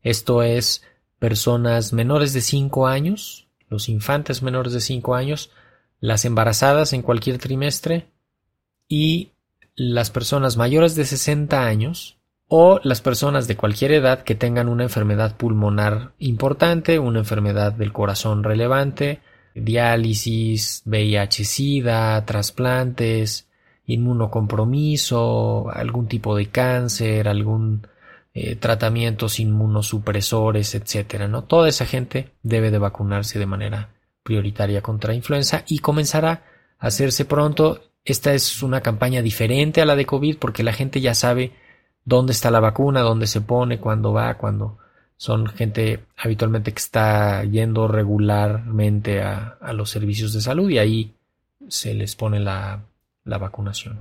Esto 0.03 0.43
es 0.43 0.83
personas 1.19 1.93
menores 1.93 2.33
de 2.33 2.41
5 2.41 2.87
años, 2.87 3.49
los 3.69 3.91
infantes 3.91 4.43
menores 4.43 4.73
de 4.73 4.81
5 4.81 5.15
años, 5.15 5.51
las 6.01 6.25
embarazadas 6.25 6.93
en 6.93 7.03
cualquier 7.03 7.39
trimestre 7.39 8.09
y 8.89 9.33
las 9.77 10.11
personas 10.11 10.57
mayores 10.57 10.95
de 10.95 11.05
60 11.05 11.65
años 11.65 12.19
o 12.49 12.81
las 12.83 13.01
personas 13.01 13.47
de 13.47 13.57
cualquier 13.57 13.93
edad 13.93 14.25
que 14.25 14.35
tengan 14.35 14.69
una 14.69 14.83
enfermedad 14.83 15.37
pulmonar 15.37 16.13
importante, 16.19 16.99
una 16.99 17.21
enfermedad 17.21 17.73
del 17.73 17.93
corazón 17.93 18.43
relevante, 18.43 19.21
diálisis, 19.55 20.83
VIH-Sida, 20.85 22.25
trasplantes, 22.27 23.49
inmunocompromiso, 23.87 25.71
algún 25.71 26.09
tipo 26.09 26.37
de 26.37 26.47
cáncer, 26.47 27.29
algún 27.29 27.87
eh, 28.35 28.57
tratamientos 28.57 29.39
inmunosupresores, 29.39 30.75
etcétera, 30.75 31.29
¿no? 31.29 31.45
Toda 31.45 31.69
esa 31.69 31.87
gente 31.87 32.33
debe 32.43 32.71
de 32.71 32.79
vacunarse 32.79 33.39
de 33.39 33.47
manera 33.47 33.91
prioritaria 34.23 34.83
contra 34.83 35.15
influenza 35.15 35.65
y 35.67 35.79
comenzará 35.79 36.45
a 36.79 36.87
hacerse 36.87 37.25
pronto. 37.25 37.81
Esta 38.05 38.35
es 38.35 38.63
una 38.63 38.81
campaña 38.81 39.23
diferente 39.23 39.81
a 39.81 39.87
la 39.87 39.97
de 39.97 40.07
COVID 40.07 40.39
porque 40.39 40.63
la 40.63 40.73
gente 40.73 41.01
ya 41.01 41.15
sabe 41.15 41.53
dónde 42.05 42.33
está 42.33 42.51
la 42.51 42.61
vacuna, 42.61 43.01
dónde 43.01 43.27
se 43.27 43.41
pone, 43.41 43.79
cuándo 43.79 44.13
va, 44.13 44.37
cuando 44.39 44.79
son 45.17 45.47
gente 45.49 46.01
habitualmente 46.17 46.73
que 46.73 46.79
está 46.79 47.45
yendo 47.45 47.89
regularmente 47.89 49.23
a, 49.23 49.59
los 49.75 49.91
servicios 49.91 50.33
de 50.33 50.41
salud 50.41 50.71
y 50.71 50.79
ahí 50.79 51.15
se 51.69 51.93
les 51.93 52.17
pone 52.17 52.41
la, 52.41 52.85
la 53.25 53.37
vacunación. 53.37 54.01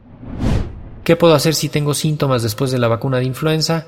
¿Qué 1.04 1.18
puedo 1.18 1.36
hacer 1.36 1.56
si 1.56 1.68
tengo 1.68 1.94
síntomas 1.94 2.42
después 2.42 2.72
de 2.72 2.80
la 2.80 2.88
vacuna 2.88 3.18
de 3.18 3.26
influenza? 3.26 3.88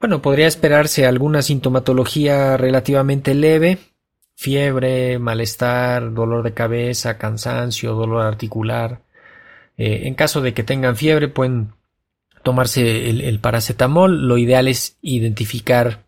Bueno, 0.00 0.22
podría 0.22 0.46
esperarse 0.46 1.04
alguna 1.04 1.42
sintomatología 1.42 2.56
relativamente 2.56 3.34
leve, 3.34 3.78
fiebre, 4.40 5.18
malestar, 5.18 6.14
dolor 6.14 6.42
de 6.42 6.54
cabeza, 6.54 7.18
cansancio, 7.18 7.92
dolor 7.92 8.22
articular. 8.22 9.02
Eh, 9.76 10.06
en 10.06 10.14
caso 10.14 10.40
de 10.40 10.54
que 10.54 10.62
tengan 10.62 10.96
fiebre, 10.96 11.28
pueden 11.28 11.74
tomarse 12.42 13.10
el, 13.10 13.38
paracetamol. 13.40 14.26
Lo 14.26 14.38
ideal 14.38 14.66
es 14.66 14.96
identificar 15.02 16.06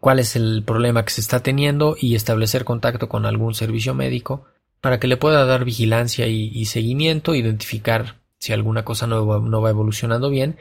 cuál 0.00 0.18
es 0.18 0.34
el 0.34 0.64
problema 0.64 1.04
que 1.04 1.12
se 1.12 1.20
está 1.20 1.44
teniendo 1.44 1.94
y 1.96 2.16
establecer 2.16 2.64
contacto 2.64 3.08
con 3.08 3.26
algún 3.26 3.54
servicio 3.54 3.94
médico 3.94 4.46
para 4.80 4.98
que 4.98 5.06
le 5.06 5.16
pueda 5.16 5.44
dar 5.44 5.64
vigilancia 5.64 6.26
y, 6.26 6.64
seguimiento, 6.64 7.36
identificar 7.36 8.16
si 8.40 8.54
alguna 8.54 8.84
cosa 8.84 9.06
no 9.06 9.24
va, 9.24 9.38
no 9.38 9.62
va, 9.62 9.70
evolucionando 9.70 10.30
bien 10.30 10.56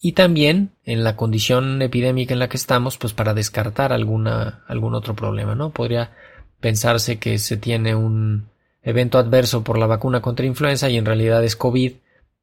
y 0.00 0.12
también 0.12 0.72
en 0.84 1.04
la 1.04 1.16
condición 1.16 1.80
epidémica 1.82 2.34
en 2.34 2.40
la 2.40 2.48
que 2.48 2.56
estamos, 2.56 2.98
pues 2.98 3.12
para 3.12 3.34
descartar 3.34 3.92
alguna, 3.92 4.64
algún 4.68 4.94
otro 4.94 5.14
problema, 5.14 5.54
¿no? 5.54 5.70
Podría 5.70 6.12
pensarse 6.60 7.18
que 7.18 7.38
se 7.38 7.56
tiene 7.56 7.94
un 7.94 8.48
evento 8.82 9.18
adverso 9.18 9.64
por 9.64 9.78
la 9.78 9.86
vacuna 9.86 10.20
contra 10.20 10.46
influenza 10.46 10.88
y 10.90 10.96
en 10.96 11.06
realidad 11.06 11.42
es 11.44 11.56
COVID 11.56 11.92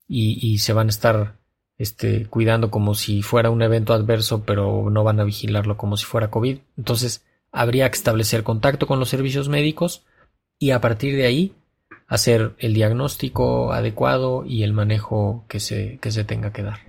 y, 0.07 0.57
se 0.59 0.73
van 0.73 0.87
a 0.87 0.89
estar 0.89 1.37
este, 1.77 2.27
cuidando 2.27 2.69
como 2.69 2.93
si 2.93 3.21
fuera 3.21 3.49
un 3.49 3.61
evento 3.61 3.93
adverso, 3.93 4.43
pero 4.43 4.89
no 4.91 5.03
van 5.03 5.19
a 5.19 5.23
vigilarlo 5.23 5.77
como 5.77 5.97
si 5.97 6.05
fuera 6.05 6.29
COVID. 6.29 6.59
Entonces, 6.77 7.25
habría 7.51 7.89
que 7.89 7.97
establecer 7.97 8.43
contacto 8.43 8.85
con 8.85 8.99
los 8.99 9.09
servicios 9.09 9.49
médicos 9.49 10.03
y 10.59 10.71
a 10.71 10.81
partir 10.81 11.15
de 11.15 11.25
ahí 11.25 11.55
hacer 12.07 12.53
el 12.59 12.73
diagnóstico 12.73 13.71
adecuado 13.73 14.43
y 14.45 14.63
el 14.63 14.73
manejo 14.73 15.45
que 15.47 15.59
se, 15.59 15.97
que 15.99 16.11
se 16.11 16.23
tenga 16.23 16.51
que 16.51 16.63
dar. 16.63 16.79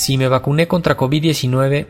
Si 0.00 0.16
me 0.16 0.28
vacuné 0.28 0.66
contra 0.66 0.96
COVID-19, 0.96 1.86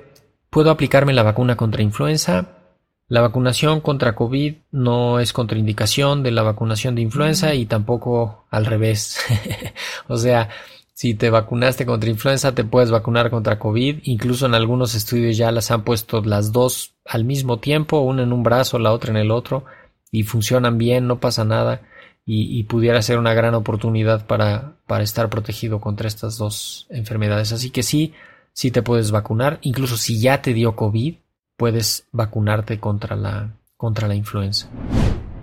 ¿puedo 0.51 0.73
aplicarme 0.73 1.12
la 1.12 1.23
vacuna 1.23 1.55
contra 1.55 1.85
influenza? 1.85 2.59
La 3.07 3.20
vacunación 3.20 3.81
contra 3.81 4.16
COVID 4.16 4.57
no 4.73 5.20
es 5.20 5.33
contraindicación 5.33 6.25
de 6.25 6.33
la 6.33 6.42
vacunación 6.42 6.96
de 6.96 7.03
influenza 7.03 7.55
y 7.55 7.66
tampoco 7.66 8.46
al 8.51 8.66
revés. 8.66 9.20
o 10.09 10.16
sea, 10.16 10.49
si 10.92 11.14
te 11.14 11.31
vacunaste 11.31 11.87
contra 11.87 12.11
influenza, 12.11 12.53
te 12.53 12.64
puedes 12.64 12.90
vacunar 12.90 13.31
contra 13.31 13.61
COVID. 13.61 14.01
Incluso 14.03 14.46
en 14.46 14.57
algunos 14.57 14.96
estudios 14.96 15.37
ya 15.37 15.53
las 15.53 15.70
han 15.70 15.85
puesto 15.85 16.20
las 16.20 16.51
dos 16.51 16.96
al 17.07 17.25
mismo 17.25 17.61
tiempo, 17.61 18.01
una 18.01 18.25
en 18.25 18.33
un 18.33 18.42
brazo, 18.42 18.81
la 18.81 18.90
otra 18.90 19.12
en 19.12 19.18
el 19.18 19.31
otro, 19.31 19.66
y 20.11 20.25
funcionan 20.25 20.79
bien, 20.79 21.07
no 21.07 21.20
pasa 21.20 21.44
nada. 21.44 21.83
Y, 22.26 22.62
pudiera 22.64 23.02
ser 23.02 23.18
una 23.18 23.35
gran 23.35 23.54
oportunidad 23.56 24.24
para, 24.24 24.74
para 24.87 25.02
estar 25.02 25.28
protegido 25.28 25.80
contra 25.80 26.06
estas 26.06 26.38
dos 26.38 26.87
enfermedades. 26.88 27.52
Así 27.52 27.70
que 27.70 27.83
sí, 27.83 28.14
sí 28.52 28.70
te 28.70 28.83
puedes 28.83 29.11
vacunar. 29.11 29.59
Incluso 29.62 29.96
si 29.96 30.20
ya 30.20 30.40
te 30.40 30.54
dio 30.54 30.76
COVID, 30.76 31.16
puedes 31.56 32.06
vacunarte 32.12 32.78
contra 32.78 33.16
la, 33.16 33.50
contra 33.76 34.06
la 34.06 34.14
influenza. 34.14 34.68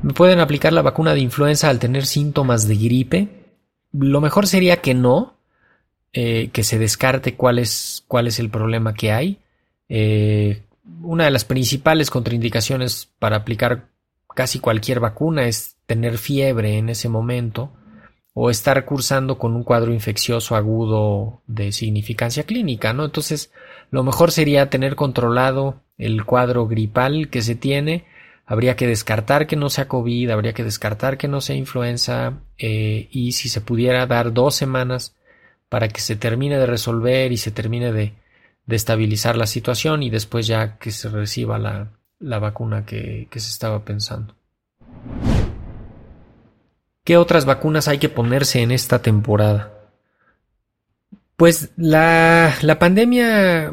¿Me 0.01 0.13
pueden 0.13 0.39
aplicar 0.39 0.73
la 0.73 0.81
vacuna 0.81 1.13
de 1.13 1.19
influenza 1.19 1.69
al 1.69 1.79
tener 1.79 2.05
síntomas 2.05 2.67
de 2.67 2.75
gripe? 2.75 3.27
Lo 3.91 4.21
mejor 4.21 4.47
sería 4.47 4.77
que 4.77 4.93
no, 4.93 5.35
eh, 6.13 6.49
que 6.53 6.63
se 6.63 6.79
descarte 6.79 7.35
cuál 7.35 7.59
es, 7.59 8.03
cuál 8.07 8.27
es 8.27 8.39
el 8.39 8.49
problema 8.49 8.93
que 8.93 9.11
hay. 9.11 9.39
Eh, 9.89 10.63
una 11.01 11.25
de 11.25 11.31
las 11.31 11.45
principales 11.45 12.09
contraindicaciones 12.09 13.09
para 13.19 13.37
aplicar 13.37 13.87
casi 14.35 14.59
cualquier 14.59 14.99
vacuna 14.99 15.47
es 15.47 15.76
tener 15.87 16.19
fiebre 16.19 16.77
en 16.77 16.89
ese 16.89 17.09
momento 17.09 17.73
o 18.33 18.51
estar 18.51 18.85
cursando 18.85 19.39
con 19.39 19.55
un 19.55 19.63
cuadro 19.63 19.91
infeccioso 19.91 20.55
agudo 20.55 21.41
de 21.47 21.71
significancia 21.71 22.43
clínica, 22.43 22.93
¿no? 22.93 23.05
Entonces, 23.05 23.51
lo 23.89 24.03
mejor 24.03 24.31
sería 24.31 24.69
tener 24.69 24.95
controlado 24.95 25.81
el 25.97 26.23
cuadro 26.23 26.67
gripal 26.67 27.29
que 27.29 27.41
se 27.41 27.55
tiene. 27.55 28.05
Habría 28.45 28.75
que 28.75 28.85
descartar 28.85 29.47
que 29.47 29.55
no 29.55 29.71
sea 29.71 29.87
COVID, 29.87 30.29
habría 30.29 30.53
que 30.53 30.63
descartar 30.63 31.17
que 31.17 31.27
no 31.27 31.41
sea 31.41 31.55
influenza 31.55 32.43
eh, 32.59 33.07
y 33.11 33.31
si 33.31 33.49
se 33.49 33.61
pudiera 33.61 34.05
dar 34.05 34.31
dos 34.31 34.53
semanas 34.53 35.15
para 35.67 35.87
que 35.87 36.01
se 36.01 36.15
termine 36.15 36.59
de 36.59 36.67
resolver 36.67 37.31
y 37.31 37.37
se 37.37 37.49
termine 37.49 37.91
de, 37.91 38.13
estabilizar 38.67 39.35
la 39.35 39.47
situación 39.47 40.03
y 40.03 40.09
después 40.09 40.45
ya 40.45 40.77
que 40.77 40.91
se 40.91 41.09
reciba 41.09 41.57
la, 41.57 41.93
vacuna 42.19 42.85
que, 42.85 43.27
que 43.31 43.39
se 43.39 43.49
estaba 43.49 43.83
pensando. 43.83 44.35
¿Qué 47.07 47.15
otras 47.15 47.45
vacunas 47.45 47.87
hay 47.87 47.99
que 47.99 48.09
ponerse 48.09 48.61
en 48.61 48.69
esta 48.69 49.01
temporada? 49.01 49.71
Pues 51.37 51.69
la, 51.77 52.53
la 52.61 52.79
pandemia 52.79 53.71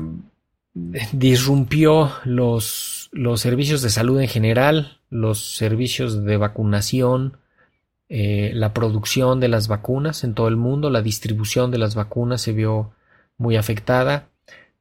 disrumpió 1.11 2.13
los, 2.23 3.09
los 3.11 3.41
servicios 3.41 3.83
de 3.83 3.91
salud 3.91 4.21
en 4.21 4.29
general, 4.29 5.01
los 5.11 5.57
servicios 5.57 6.25
de 6.25 6.37
vacunación, 6.37 7.39
eh, 8.09 8.53
la 8.55 8.73
producción 8.73 9.41
de 9.41 9.49
las 9.49 9.67
vacunas 9.67 10.23
en 10.23 10.35
todo 10.35 10.47
el 10.47 10.57
mundo, 10.57 10.89
la 10.89 11.03
distribución 11.03 11.73
de 11.73 11.79
las 11.79 11.97
vacunas 11.97 12.41
se 12.41 12.53
vio 12.53 12.93
muy 13.37 13.57
afectada. 13.57 14.29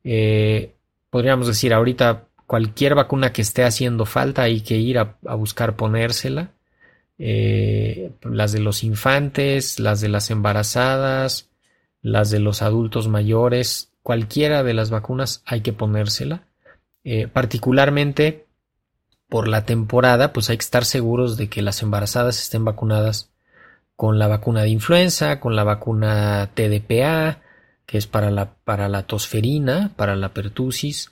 Eh, 0.03 0.75
podríamos 1.09 1.47
decir 1.47 1.73
ahorita 1.73 2.25
cualquier 2.45 2.93
vacuna 2.93 3.33
que 3.33 3.41
esté 3.41 3.63
haciendo 3.63 4.05
falta 4.05 4.43
hay 4.43 4.61
que 4.61 4.75
ir 4.75 4.99
a, 4.99 5.17
buscar 5.37 5.75
ponérsela. 5.75 6.51
Eh, 7.17 8.12
las 8.23 8.52
de 8.52 8.60
los 8.60 8.84
infantes, 8.84 9.80
las 9.80 10.02
de 10.02 10.10
las 10.10 10.32
embarazadas, 10.32 11.49
las 12.02 12.32
de 12.32 12.39
los 12.39 12.62
adultos 12.62 13.08
mayores, 13.08 13.91
cualquiera 14.02 14.63
de 14.63 14.73
las 14.73 14.89
vacunas 14.89 15.43
hay 15.45 15.62
que 15.62 15.73
ponérsela. 15.73 16.47
particularmente 17.34 18.45
por 19.34 19.47
la 19.47 19.65
temporada, 19.65 20.32
pues 20.32 20.49
hay 20.49 20.58
que 20.58 20.63
estar 20.63 20.86
seguros 20.86 21.38
de 21.38 21.49
que 21.49 21.63
las 21.63 21.82
embarazadas 21.82 22.39
estén 22.39 22.63
vacunadas 22.65 23.32
con 23.95 24.19
la 24.19 24.28
vacuna 24.28 24.62
de 24.62 24.69
influenza, 24.69 25.39
con 25.39 25.56
la 25.56 25.63
vacuna 25.63 26.52
TDPA, 26.54 27.41
que 27.86 27.97
es 27.97 28.08
para 28.08 28.32
la, 28.32 28.54
para 28.54 28.89
la 28.89 29.04
tosferina, 29.04 29.91
para 29.95 30.15
la 30.15 30.34
pertusis, 30.34 31.12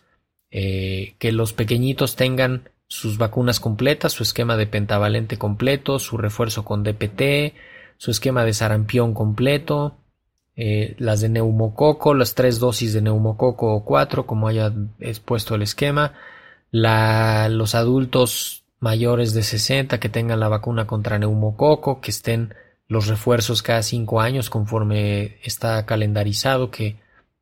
eh, 0.52 1.16
que 1.18 1.32
los 1.32 1.54
pequeñitos 1.54 2.16
tengan 2.16 2.70
sus 2.92 3.18
vacunas 3.18 3.62
completas, 3.62 4.12
su 4.12 4.22
esquema 4.22 4.58
de 4.58 4.68
pentavalente 4.68 5.38
completo, 5.38 5.98
su 5.98 6.18
refuerzo 6.18 6.66
con 6.66 6.84
DPT, 6.84 7.56
su 7.96 8.12
esquema 8.12 8.44
de 8.44 8.52
sarampión 8.52 9.14
completo, 9.14 9.96
eh, 10.58 10.98
las 11.00 11.22
de 11.22 11.30
neumococo, 11.30 12.14
las 12.14 12.36
tres 12.36 12.60
dosis 12.60 12.92
de 12.92 13.02
neumococo 13.02 13.74
o 13.74 13.86
cuatro, 13.86 14.26
como 14.26 14.50
haya 14.50 14.74
expuesto 15.00 15.56
el 15.56 15.62
esquema, 15.62 16.16
la, 16.70 17.48
los 17.48 17.76
adultos 17.76 18.66
mayores 18.82 19.34
de 19.34 19.44
60 19.44 19.98
que 20.02 20.10
tengan 20.10 20.42
la 20.42 20.50
vacuna 20.50 20.86
contra 20.86 21.18
neumococo, 21.18 22.02
que 22.02 22.12
estén 22.12 22.54
los 22.90 23.08
refuerzos 23.08 23.64
cada 23.64 23.84
cinco 23.84 24.20
años 24.20 24.50
conforme 24.50 25.38
está 25.44 25.86
calendarizado, 25.86 26.72
que, 26.72 26.98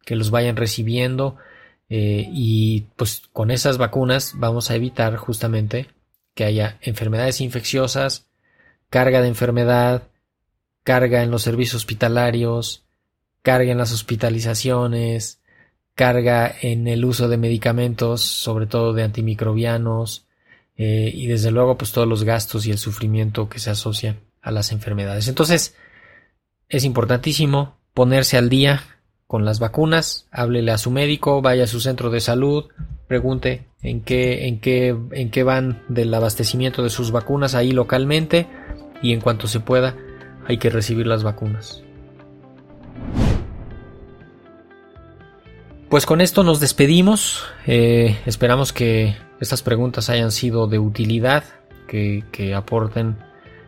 que 0.05 0.15
los 0.15 0.29
vayan 0.29 0.57
recibiendo 0.57 1.37
eh, 1.89 2.29
y 2.31 2.81
pues 2.95 3.23
con 3.33 3.51
esas 3.51 3.77
vacunas 3.77 4.33
vamos 4.35 4.69
a 4.69 4.75
evitar 4.75 5.15
justamente 5.17 5.87
que 6.35 6.45
haya 6.45 6.77
enfermedades 6.81 7.41
infecciosas, 7.41 8.27
carga 8.89 9.21
de 9.21 9.27
enfermedad, 9.27 10.03
carga 10.83 11.23
en 11.23 11.31
los 11.31 11.41
servicios 11.41 11.75
hospitalarios, 11.75 12.85
carga 13.41 13.71
en 13.71 13.77
las 13.77 13.91
hospitalizaciones, 13.91 15.41
carga 15.95 16.53
en 16.61 16.87
el 16.87 17.03
uso 17.05 17.27
de 17.27 17.37
medicamentos, 17.37 18.21
sobre 18.21 18.67
todo 18.67 18.93
de 18.93 19.03
antimicrobianos, 19.03 20.27
eh, 20.77 21.11
y 21.13 21.27
desde 21.27 21.51
luego 21.51 21.77
pues 21.77 21.91
todos 21.91 22.07
los 22.07 22.23
gastos 22.23 22.65
y 22.65 22.71
el 22.71 22.77
sufrimiento 22.77 23.49
que 23.49 23.59
se 23.59 23.69
asocian 23.69 24.21
a 24.41 24.51
las 24.51 24.71
enfermedades. 24.71 25.27
Entonces, 25.27 25.75
es 26.69 26.85
importantísimo 26.85 27.77
ponerse 27.93 28.37
al 28.37 28.47
día 28.47 28.98
con 29.29 29.45
las 29.45 29.59
vacunas, 29.59 30.25
háblele 30.31 30.71
a 30.71 30.79
su 30.79 30.89
médico, 30.89 31.39
vaya 31.43 31.65
a 31.65 31.67
su 31.67 31.79
centro 31.79 32.09
de 32.09 32.19
salud, 32.19 32.65
pregunte 33.07 33.67
en 33.83 34.01
qué, 34.01 34.47
en 34.47 34.59
qué, 34.59 34.97
en 35.11 35.29
qué 35.29 35.43
van 35.43 35.83
del 35.87 36.11
abastecimiento 36.11 36.81
de 36.81 36.89
sus 36.89 37.11
vacunas 37.11 37.53
ahí 37.53 37.71
localmente 37.71 38.47
y 39.03 39.13
en 39.13 39.21
cuanto 39.21 39.45
se 39.45 39.59
pueda 39.59 39.95
hay 40.47 40.57
que 40.57 40.71
recibir 40.71 41.05
las 41.05 41.21
vacunas. 41.21 41.83
Pues 45.89 46.07
con 46.07 46.21
esto 46.21 46.43
nos 46.43 46.59
despedimos. 46.59 47.43
Eh, 47.67 48.17
esperamos 48.25 48.73
que 48.73 49.15
estas 49.39 49.61
preguntas 49.61 50.09
hayan 50.09 50.31
sido 50.31 50.65
de 50.65 50.79
utilidad, 50.79 51.43
que, 51.87 52.23
aporten 52.55 53.17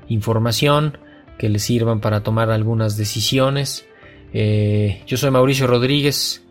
información, 0.08 0.97
que 1.38 1.50
les 1.50 1.62
sirvan 1.62 2.02
para 2.02 2.24
tomar 2.24 2.50
algunas 2.50 2.97
decisiones. 2.97 3.86
Eh, 4.33 5.03
yo 5.07 5.17
soy 5.17 5.31
Mauricio 5.31 5.67
Rodríguez. 5.67 6.43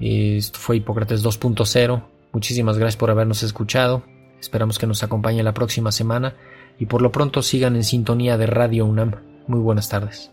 Esto 0.00 0.58
fue 0.58 0.76
Hipócrates 0.76 1.24
2.0. 1.24 2.04
Muchísimas 2.32 2.78
gracias 2.78 2.96
por 2.96 3.10
habernos 3.10 3.42
escuchado. 3.42 4.04
Esperamos 4.40 4.78
que 4.78 4.86
nos 4.86 5.02
acompañe 5.02 5.42
la 5.42 5.54
próxima 5.54 5.92
semana 5.92 6.34
y 6.78 6.86
por 6.86 7.02
lo 7.02 7.10
pronto 7.12 7.42
sigan 7.42 7.76
en 7.76 7.84
sintonía 7.84 8.36
de 8.36 8.46
Radio 8.46 8.84
UNAM. 8.84 9.14
Muy 9.46 9.60
buenas 9.60 9.88
tardes. 9.88 10.30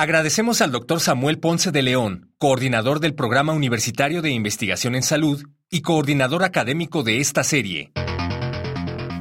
Agradecemos 0.00 0.60
al 0.60 0.70
Dr. 0.70 1.00
Samuel 1.00 1.40
Ponce 1.40 1.72
de 1.72 1.82
León, 1.82 2.30
coordinador 2.38 3.00
del 3.00 3.14
Programa 3.14 3.52
Universitario 3.52 4.22
de 4.22 4.30
Investigación 4.30 4.94
en 4.94 5.02
Salud 5.02 5.42
y 5.68 5.80
coordinador 5.80 6.44
académico 6.44 7.02
de 7.02 7.18
esta 7.18 7.42
serie. 7.42 7.90